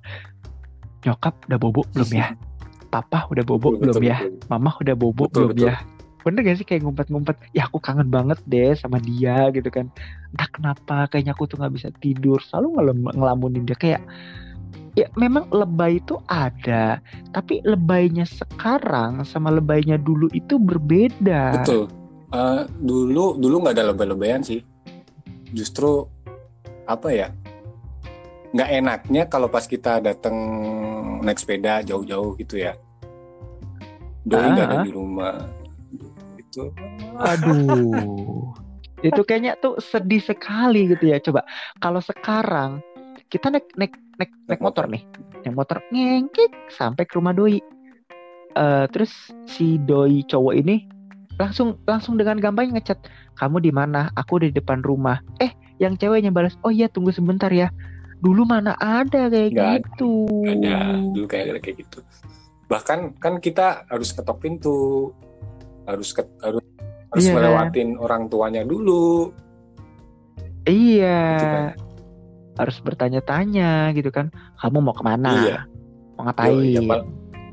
nyokap 1.05 1.37
udah 1.49 1.59
bobo 1.61 1.85
belum 1.93 2.11
ya? 2.12 2.33
Papa 2.90 3.29
udah 3.31 3.45
bobo 3.47 3.79
belum 3.79 4.01
Betul, 4.01 4.03
ya? 4.05 4.19
betul. 4.19 4.49
Mama 4.51 4.71
udah 4.81 4.97
bobo 4.99 5.25
Betul, 5.29 5.33
belum 5.33 5.51
betul. 5.55 5.69
ya? 5.71 5.77
Bener 6.21 6.40
gak 6.45 6.57
sih 6.61 6.66
kayak 6.69 6.83
ngumpet-ngumpet 6.85 7.37
Ya 7.57 7.64
aku 7.64 7.81
kangen 7.81 8.12
banget 8.12 8.37
deh 8.45 8.77
sama 8.77 9.01
dia 9.01 9.49
gitu 9.57 9.73
kan 9.73 9.88
Entah 10.37 10.49
kenapa 10.53 10.97
kayaknya 11.09 11.33
aku 11.33 11.49
tuh 11.49 11.57
gak 11.57 11.73
bisa 11.73 11.88
tidur 12.05 12.37
Selalu 12.45 12.77
ngelem- 12.77 13.14
ngelamunin 13.16 13.64
dia 13.64 13.79
kayak 13.79 14.03
Ya 15.01 15.09
memang 15.16 15.49
lebay 15.49 15.97
itu 15.97 16.21
ada 16.29 17.01
Tapi 17.33 17.64
lebaynya 17.64 18.29
sekarang 18.29 19.25
sama 19.25 19.49
lebaynya 19.49 19.97
dulu 19.97 20.29
itu 20.37 20.61
berbeda 20.61 21.57
betul 21.57 21.88
Eh, 22.31 22.62
dulu 22.79 23.35
dulu 23.40 23.55
nggak 23.64 23.75
ada 23.81 23.90
lebay-lebayan 23.90 24.38
sih 24.45 24.62
justru 25.51 26.07
apa 26.90 27.09
ya 27.14 27.29
nggak 28.50 28.70
enaknya 28.83 29.22
kalau 29.31 29.46
pas 29.46 29.62
kita 29.62 30.03
datang 30.03 30.35
naik 31.22 31.38
sepeda 31.38 31.87
jauh-jauh 31.87 32.35
gitu 32.35 32.59
ya. 32.59 32.74
Doi 34.26 34.42
nggak 34.50 34.66
ada 34.66 34.76
Ah. 34.81 34.85
di 34.85 34.90
rumah. 34.90 35.35
Itu 36.35 36.74
Aduh. 37.14 38.50
Itu 39.07 39.24
kayaknya 39.24 39.57
tuh 39.57 39.79
sedih 39.81 40.20
sekali 40.20 40.90
gitu 40.90 41.09
ya. 41.09 41.22
Coba 41.22 41.46
kalau 41.79 42.03
sekarang 42.03 42.83
Kita 43.31 43.46
naik 43.46 43.70
naik 43.79 43.94
naik, 44.18 44.33
naik 44.50 44.59
motor 44.59 44.90
nih. 44.90 45.07
Naik 45.46 45.55
motor 45.55 45.79
ngengkik 45.94 46.50
sampai 46.74 47.07
ke 47.07 47.14
rumah 47.14 47.31
doi. 47.31 47.62
Eh, 48.53 48.85
Terus 48.90 49.14
si 49.46 49.79
doi 49.79 50.26
cowok 50.26 50.59
ini 50.59 50.90
langsung 51.38 51.79
langsung 51.87 52.18
dengan 52.18 52.42
gampang 52.42 52.74
ngechat 52.74 52.98
kamu 53.38 53.62
di 53.62 53.70
mana? 53.70 54.11
Aku 54.18 54.42
di 54.42 54.50
depan 54.50 54.83
rumah. 54.83 55.22
Eh 55.38 55.55
yang 55.81 55.97
ceweknya 55.97 56.31
balas 56.31 56.55
oh 56.62 56.71
iya 56.71 56.87
tunggu 56.87 57.11
sebentar 57.11 57.49
ya 57.49 57.73
dulu 58.21 58.45
mana 58.45 58.77
ada 58.77 59.33
kayak 59.33 59.57
ada, 59.57 59.81
gitu 59.81 60.29
ada 60.45 61.01
dulu 61.16 61.27
kayak 61.27 61.64
kayak 61.64 61.77
gitu 61.83 62.05
bahkan 62.69 63.16
kan 63.16 63.40
kita 63.40 63.83
harus 63.88 64.12
ketok 64.12 64.38
pintu 64.45 65.11
harus 65.88 66.12
ke, 66.12 66.23
harus 66.45 66.62
harus 67.11 67.25
Iya. 67.27 67.35
melewatin 67.35 67.99
orang 67.99 68.31
tuanya 68.31 68.62
dulu 68.62 69.35
Iya. 70.69 71.21
Gitu 71.35 71.47
kan. 71.49 71.66
Harus 72.61 72.77
bertanya-tanya 72.85 73.97
gitu 73.97 74.12
kan. 74.12 74.29
Kamu 74.61 74.85
mau 74.85 74.93
ke 74.93 75.01
mana? 75.01 75.33
Iya. 75.40 75.59
Mau 76.14 76.29
ngapain? 76.29 76.53
Yo, 76.53 76.85
iya. 76.85 77.01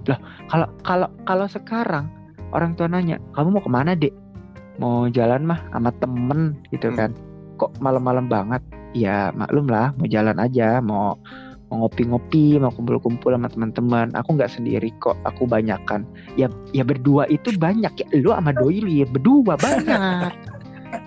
Loh, 0.08 0.20
kalau 0.52 0.68
kalau 0.84 1.08
kalau 1.24 1.48
sekarang 1.48 2.12
orang 2.52 2.76
tua 2.76 2.92
nanya, 2.92 3.20
kamu 3.32 3.60
mau 3.60 3.64
ke 3.64 3.72
mana 3.72 3.96
dek? 3.96 4.12
Mau 4.78 5.08
jalan 5.08 5.48
mah 5.48 5.60
sama 5.72 5.92
temen 6.04 6.60
gitu 6.70 6.92
Hmm. 6.92 6.98
kan? 7.00 7.12
Kok 7.58 7.82
malam-malam 7.82 8.30
banget? 8.30 8.62
Ya 8.96 9.34
maklum 9.36 9.68
lah, 9.70 9.94
mau 9.98 10.08
jalan 10.08 10.38
aja, 10.40 10.80
mau 10.82 11.20
mau 11.68 11.84
ngopi-ngopi 11.84 12.56
mau 12.64 12.72
kumpul-kumpul 12.72 13.36
sama 13.36 13.52
teman-teman. 13.52 14.08
Aku 14.16 14.40
nggak 14.40 14.52
sendiri 14.56 14.92
kok 15.04 15.20
aku 15.28 15.44
banyakan. 15.44 16.08
Ya 16.40 16.48
ya 16.72 16.88
berdua 16.88 17.28
itu 17.28 17.52
banyak 17.56 17.92
ya. 17.92 18.06
Lu 18.16 18.32
sama 18.32 18.56
doi 18.56 18.80
lu 18.80 18.92
ya 19.04 19.08
berdua 19.08 19.60
banyak. 19.60 20.32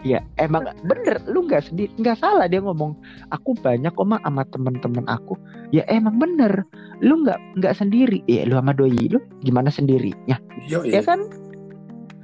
Ya 0.05 0.21
emang 0.37 0.69
bener 0.85 1.25
lu 1.25 1.49
nggak 1.49 1.73
sendiri 1.73 1.89
nggak 1.97 2.21
salah 2.21 2.45
dia 2.45 2.61
ngomong. 2.61 2.93
Aku 3.33 3.57
banyak 3.65 3.89
kok 3.89 4.05
mah 4.05 4.21
sama 4.21 4.45
teman-teman 4.53 5.09
aku. 5.09 5.41
Ya 5.73 5.89
emang 5.89 6.21
bener. 6.21 6.69
Lu 7.01 7.25
nggak 7.25 7.41
nggak 7.57 7.75
sendiri. 7.81 8.21
Ya 8.29 8.45
lu 8.45 8.61
sama 8.61 8.77
doi 8.77 8.93
lu 9.09 9.17
gimana 9.41 9.73
sendirinya? 9.73 10.37
Yo, 10.69 10.85
ya 10.85 11.01
kan? 11.01 11.25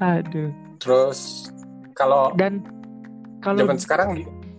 Aduh. 0.04 0.52
Terus 0.84 1.48
kalau 1.96 2.36
dan 2.36 2.60
kalau 3.46 3.58
zaman 3.62 3.78
sekarang 3.78 4.08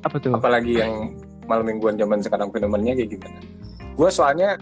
apa 0.02 0.16
tuh 0.18 0.32
apalagi 0.32 0.80
yang 0.80 1.12
malam 1.44 1.66
mingguan 1.66 1.96
zaman 1.96 2.20
sekarang 2.20 2.48
fenomennya 2.50 2.96
kayak 2.96 3.10
gimana? 3.14 3.40
Gue 3.94 4.10
soalnya 4.10 4.56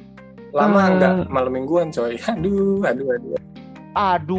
lama 0.50 0.82
Eh. 0.82 0.90
nggak 0.96 1.14
malam 1.30 1.52
mingguan 1.52 1.90
coy. 1.90 2.18
Aduh, 2.32 2.82
aduh, 2.82 3.08
aduh. 3.12 3.38
Aduh, 3.96 4.36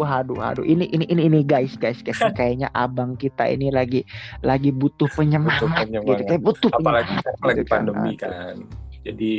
aduh, 0.00 0.38
aduh. 0.38 0.60
Ini 0.62 0.84
ini 0.86 1.04
ini 1.06 1.22
ini 1.24 1.40
guys, 1.42 1.74
guys, 1.74 2.00
guys. 2.00 2.20
Kayaknya 2.36 2.68
abang 2.72 3.14
kita 3.14 3.44
ini 3.44 3.68
lagi 3.68 4.04
lagi 4.40 4.68
butuh 4.68 5.08
penyemangat, 5.08 5.60
Butuh 5.60 5.68
gitu. 5.68 5.80
penyemangat. 5.82 6.26
Kayak 6.26 6.42
butuh 6.42 6.70
Apalagi 6.70 6.84
penyemangat, 7.08 7.16
sekarang 7.16 7.40
lagi 7.42 7.56
gitu 7.56 7.64
kan. 7.64 7.72
pandemi 7.72 8.00
Aduh. 8.06 8.16
kan. 8.18 8.54
Jadi 9.02 9.32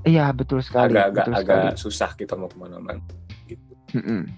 Iya, 0.00 0.26
betul 0.30 0.58
sekali. 0.60 0.94
agak-agak 0.94 1.26
betul 1.26 1.34
agak 1.34 1.58
sekali. 1.66 1.82
susah 1.82 2.10
kita 2.14 2.34
mau 2.34 2.46
ke 2.46 2.56
mana-mana. 2.56 3.02
Mm-mm. 3.96 4.28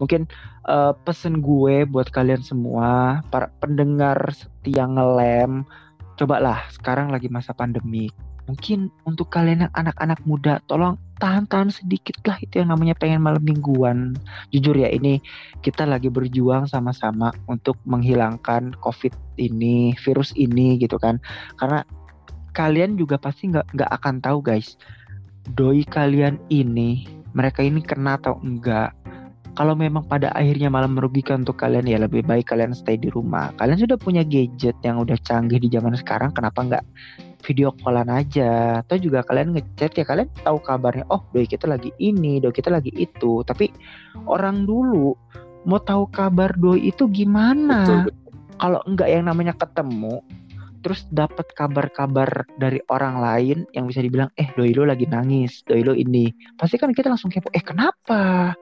Mungkin 0.00 0.24
eh, 0.68 0.92
pesen 1.04 1.44
gue 1.44 1.84
buat 1.84 2.08
kalian 2.08 2.40
semua, 2.40 3.20
para 3.28 3.52
pendengar 3.60 4.16
setia 4.32 4.88
ngelem, 4.88 5.64
cobalah 6.16 6.64
sekarang 6.72 7.12
lagi 7.12 7.28
masa 7.28 7.52
pandemi. 7.52 8.08
Mungkin 8.44 8.92
untuk 9.08 9.32
kalian 9.32 9.64
yang 9.64 9.72
anak-anak 9.72 10.20
muda, 10.28 10.60
tolong 10.68 11.00
tahan-tahan 11.16 11.72
sedikit 11.72 12.20
lah 12.28 12.36
itu 12.44 12.60
yang 12.60 12.76
namanya 12.76 12.92
pengen 12.92 13.24
malam 13.24 13.40
mingguan. 13.40 14.12
Jujur 14.52 14.76
ya 14.76 14.92
ini 14.92 15.24
kita 15.64 15.88
lagi 15.88 16.12
berjuang 16.12 16.68
sama-sama 16.68 17.32
untuk 17.48 17.80
menghilangkan 17.88 18.76
COVID 18.84 19.40
ini, 19.40 19.96
virus 20.04 20.36
ini 20.36 20.76
gitu 20.76 21.00
kan. 21.00 21.24
Karena 21.56 21.80
kalian 22.52 23.00
juga 23.00 23.16
pasti 23.16 23.48
nggak 23.48 23.72
nggak 23.72 23.90
akan 23.96 24.20
tahu 24.20 24.44
guys, 24.44 24.76
doi 25.56 25.80
kalian 25.88 26.36
ini 26.52 27.23
mereka 27.34 27.60
ini 27.60 27.82
kena 27.82 28.16
atau 28.16 28.38
enggak. 28.40 28.94
Kalau 29.54 29.78
memang 29.78 30.02
pada 30.10 30.34
akhirnya 30.34 30.66
malah 30.66 30.90
merugikan 30.90 31.46
untuk 31.46 31.62
kalian 31.62 31.86
ya 31.86 32.02
lebih 32.02 32.26
baik 32.26 32.50
kalian 32.50 32.74
stay 32.74 32.98
di 32.98 33.06
rumah. 33.06 33.54
Kalian 33.54 33.78
sudah 33.78 33.94
punya 33.94 34.26
gadget 34.26 34.74
yang 34.82 34.98
udah 34.98 35.14
canggih 35.22 35.62
di 35.62 35.70
zaman 35.70 35.94
sekarang 35.94 36.34
kenapa 36.34 36.58
enggak 36.66 36.84
video 37.46 37.70
callan 37.78 38.10
aja? 38.10 38.82
Atau 38.82 38.98
juga 38.98 39.22
kalian 39.22 39.54
ngechat 39.54 39.94
ya 39.94 40.02
kalian 40.02 40.26
tahu 40.42 40.58
kabarnya 40.58 41.06
oh 41.06 41.22
doi 41.30 41.46
kita 41.46 41.70
lagi 41.70 41.94
ini 42.02 42.42
doi 42.42 42.50
kita 42.50 42.66
lagi 42.66 42.90
itu. 42.98 43.46
Tapi 43.46 43.70
orang 44.26 44.66
dulu 44.66 45.14
mau 45.70 45.78
tahu 45.78 46.10
kabar 46.10 46.50
doi 46.58 46.90
itu 46.90 47.06
gimana? 47.06 48.10
Kalau 48.58 48.82
enggak 48.90 49.06
yang 49.06 49.30
namanya 49.30 49.54
ketemu 49.54 50.18
terus 50.84 51.08
dapat 51.08 51.48
kabar-kabar 51.56 52.44
dari 52.60 52.78
orang 52.92 53.16
lain 53.16 53.58
yang 53.72 53.88
bisa 53.88 54.04
dibilang 54.04 54.28
eh 54.36 54.52
doi 54.52 54.76
lo 54.76 54.84
lagi 54.84 55.08
nangis 55.08 55.64
doi 55.64 55.80
lo 55.80 55.96
ini. 55.96 56.28
Pasti 56.60 56.76
kan 56.76 56.92
kita 56.92 57.08
langsung 57.08 57.32
kepo 57.32 57.48
eh 57.56 57.64
kenapa? 57.64 58.52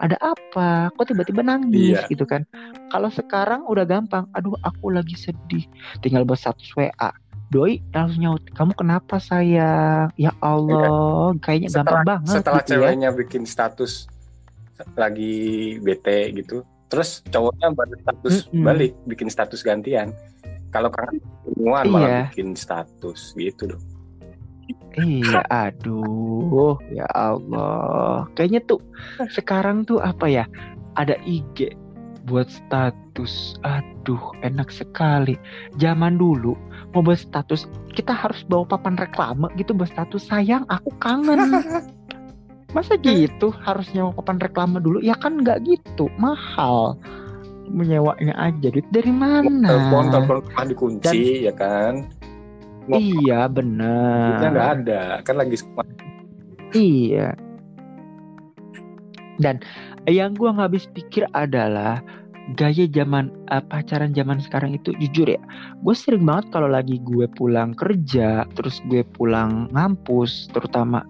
Ada 0.00 0.16
apa? 0.20 0.88
Kok 0.96 1.04
tiba-tiba 1.12 1.44
nangis? 1.44 2.00
Iya. 2.00 2.08
gitu 2.08 2.24
kan. 2.24 2.48
Kalau 2.88 3.12
sekarang 3.12 3.68
udah 3.68 3.84
gampang 3.84 4.24
aduh 4.32 4.56
aku 4.64 4.88
lagi 4.88 5.14
sedih. 5.14 5.68
Tinggal 6.00 6.24
buat 6.24 6.40
status 6.40 6.72
WA 6.74 7.12
doi 7.46 7.78
langsung 7.94 8.26
nyaut 8.26 8.42
kamu 8.58 8.72
kenapa 8.74 9.22
sayang? 9.22 10.10
Ya 10.18 10.34
Allah 10.42 11.30
kayaknya 11.44 11.70
Setelah, 11.70 12.02
gampang 12.02 12.04
banget 12.18 12.34
setelah 12.42 12.62
gitu 12.64 12.72
ya. 12.72 12.74
ceweknya 12.74 13.10
bikin 13.14 13.42
status 13.46 13.92
lagi 14.98 15.34
bete 15.80 16.36
gitu, 16.36 16.60
terus 16.92 17.24
cowoknya 17.32 17.72
balik 17.72 17.96
status 18.04 18.44
Mm-mm. 18.52 18.64
balik 18.66 18.92
bikin 19.08 19.28
status 19.32 19.64
gantian. 19.64 20.12
Kalau 20.76 20.92
kangen 20.92 21.16
malah 21.88 21.88
Iya. 21.88 22.16
bikin 22.28 22.52
status 22.52 23.32
gitu 23.32 23.72
dong. 23.72 23.84
Iya, 24.96 25.44
aduh, 25.48 26.76
ya 26.92 27.08
Allah. 27.16 28.28
Kayaknya 28.36 28.60
tuh 28.68 28.80
sekarang 29.32 29.88
tuh 29.88 30.00
apa 30.04 30.28
ya? 30.28 30.44
Ada 31.00 31.16
IG 31.24 31.72
buat 32.28 32.48
status. 32.48 33.56
Aduh, 33.64 34.20
enak 34.40 34.68
sekali. 34.72 35.36
Zaman 35.80 36.20
dulu 36.20 36.56
mau 36.92 37.04
buat 37.04 37.20
status, 37.20 37.68
kita 37.92 38.12
harus 38.12 38.40
bawa 38.48 38.64
papan 38.68 38.96
reklame 38.96 39.48
gitu 39.60 39.72
buat 39.76 39.92
status. 39.92 40.28
Sayang, 40.28 40.64
aku 40.68 40.92
kangen. 41.00 41.60
Masa 42.76 42.96
gitu 43.00 43.52
harus 43.64 43.88
nyewa 43.96 44.12
papan 44.16 44.40
reklame 44.40 44.80
dulu? 44.80 45.00
Ya 45.00 45.16
kan 45.16 45.40
nggak 45.40 45.64
gitu, 45.64 46.08
mahal. 46.20 46.96
Menyewanya 47.66 48.34
aja 48.38 48.68
duit 48.70 48.86
dari 48.94 49.10
mana? 49.10 49.66
Telepon 49.66 50.04
telepon 50.14 50.36
rumah 50.46 50.64
dikunci 50.66 51.46
ya 51.46 51.52
kan. 51.54 52.06
Mau 52.86 53.02
Iya, 53.02 53.50
duitnya 53.50 53.50
bener. 53.50 54.50
nggak 54.54 54.70
ada, 54.82 55.02
kan 55.26 55.34
lagi 55.34 55.56
sekolah. 55.58 55.90
Iya. 56.70 57.34
Dan 59.42 59.58
yang 60.06 60.38
gua 60.38 60.54
nggak 60.54 60.70
habis 60.70 60.86
pikir 60.94 61.26
adalah 61.34 61.98
gaya 62.54 62.86
zaman 62.86 63.26
eh, 63.50 63.58
pacaran 63.66 64.14
zaman 64.14 64.38
sekarang 64.38 64.78
itu 64.78 64.94
jujur 65.02 65.26
ya, 65.26 65.42
gue 65.82 65.94
sering 65.98 66.22
banget 66.22 66.46
kalau 66.54 66.70
lagi 66.70 67.02
gue 67.02 67.26
pulang 67.34 67.74
kerja, 67.74 68.46
terus 68.54 68.78
gue 68.86 69.02
pulang 69.18 69.66
ngampus, 69.74 70.46
terutama 70.54 71.02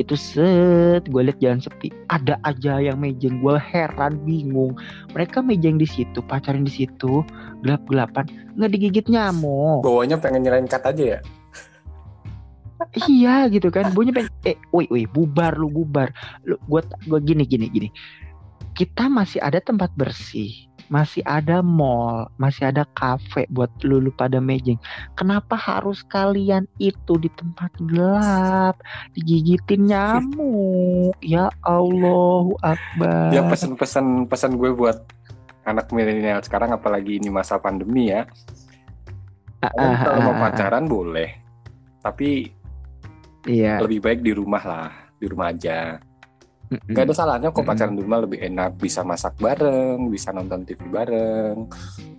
itu 0.00 0.16
set 0.16 1.04
gue 1.12 1.20
liat 1.20 1.36
jalan 1.44 1.60
sepi. 1.60 1.92
Ada 2.08 2.40
aja 2.48 2.80
yang 2.80 2.96
mejeng 3.04 3.44
gue 3.44 3.56
heran 3.60 4.16
bingung. 4.24 4.72
Mereka 5.12 5.44
mejeng 5.44 5.76
di 5.76 5.84
situ 5.84 6.24
pacaran 6.24 6.64
di 6.64 6.72
situ 6.72 7.20
gelap 7.60 7.84
gelapan 7.84 8.24
nggak 8.56 8.70
digigit 8.72 9.06
nyamuk. 9.12 9.84
Bawanya 9.84 10.16
pengen 10.16 10.48
nyerahin 10.48 10.64
cut 10.64 10.80
aja 10.88 11.04
ya. 11.04 11.20
iya 13.12 13.44
gitu 13.52 13.68
kan. 13.68 13.92
Bunyi 13.92 14.16
pengen 14.16 14.32
eh 14.48 14.56
woi 14.72 14.88
woi 14.88 15.04
bubar 15.04 15.52
lu 15.60 15.68
bubar. 15.68 16.08
Lu 16.48 16.56
gua 16.64 16.80
gua 17.04 17.20
gini 17.20 17.44
gini 17.44 17.68
gini. 17.68 17.88
Kita 18.72 19.12
masih 19.12 19.44
ada 19.44 19.60
tempat 19.60 19.92
bersih 19.92 20.69
masih 20.90 21.22
ada 21.24 21.62
mall 21.62 22.26
masih 22.36 22.68
ada 22.68 22.82
kafe 22.98 23.46
buat 23.48 23.70
lu, 23.86 24.02
lu 24.02 24.10
pada 24.10 24.42
mejeng 24.42 24.76
kenapa 25.14 25.54
harus 25.54 26.02
kalian 26.10 26.66
itu 26.82 27.14
di 27.16 27.30
tempat 27.38 27.70
gelap 27.86 28.76
digigitin 29.14 29.86
nyamuk 29.86 31.14
ya 31.24 31.46
Allahu 31.62 32.58
Akbar 32.60 33.30
Ya 33.30 33.46
pesan-pesan 33.46 34.26
pesan 34.26 34.58
gue 34.58 34.74
buat 34.74 35.06
anak 35.62 35.94
milenial 35.94 36.42
sekarang 36.42 36.74
apalagi 36.74 37.22
ini 37.22 37.30
masa 37.30 37.60
pandemi 37.62 38.10
ya. 38.10 38.26
Ah, 39.60 39.70
Kalian 39.70 39.92
ah, 39.92 40.00
kalau 40.02 40.20
mau 40.24 40.34
ah. 40.34 40.40
pacaran 40.48 40.84
boleh, 40.88 41.30
tapi 42.00 42.48
iya 43.44 43.76
lebih 43.78 44.00
baik 44.00 44.20
di 44.24 44.32
rumah 44.32 44.62
lah, 44.64 44.90
di 45.20 45.26
rumah 45.28 45.52
aja. 45.52 46.00
Gak 46.70 47.02
ada 47.10 47.14
salahnya 47.14 47.50
kok 47.50 47.66
pacaran 47.66 47.98
di 47.98 48.02
rumah 48.06 48.22
lebih 48.22 48.46
enak, 48.46 48.78
bisa 48.78 49.02
masak 49.02 49.34
bareng, 49.42 50.06
bisa 50.06 50.30
nonton 50.30 50.62
TV 50.62 50.78
bareng, 50.86 51.66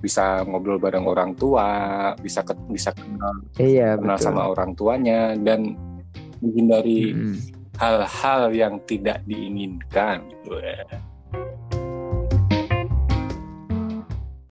bisa 0.03 0.43
ngobrol 0.43 0.75
bareng 0.75 1.07
orang 1.07 1.31
tua, 1.39 2.11
bisa 2.19 2.43
ke- 2.43 2.67
bisa 2.67 2.91
kenal, 2.91 3.31
iya 3.55 3.95
kenal 3.95 4.19
betul 4.19 4.27
sama 4.27 4.51
orang 4.51 4.71
tuanya 4.75 5.39
dan 5.39 5.71
menghindari 6.43 7.15
Mm-mm. 7.15 7.35
hal-hal 7.79 8.51
yang 8.51 8.75
tidak 8.83 9.23
diinginkan 9.23 10.19
gitu 10.27 10.59
ya. 10.59 10.83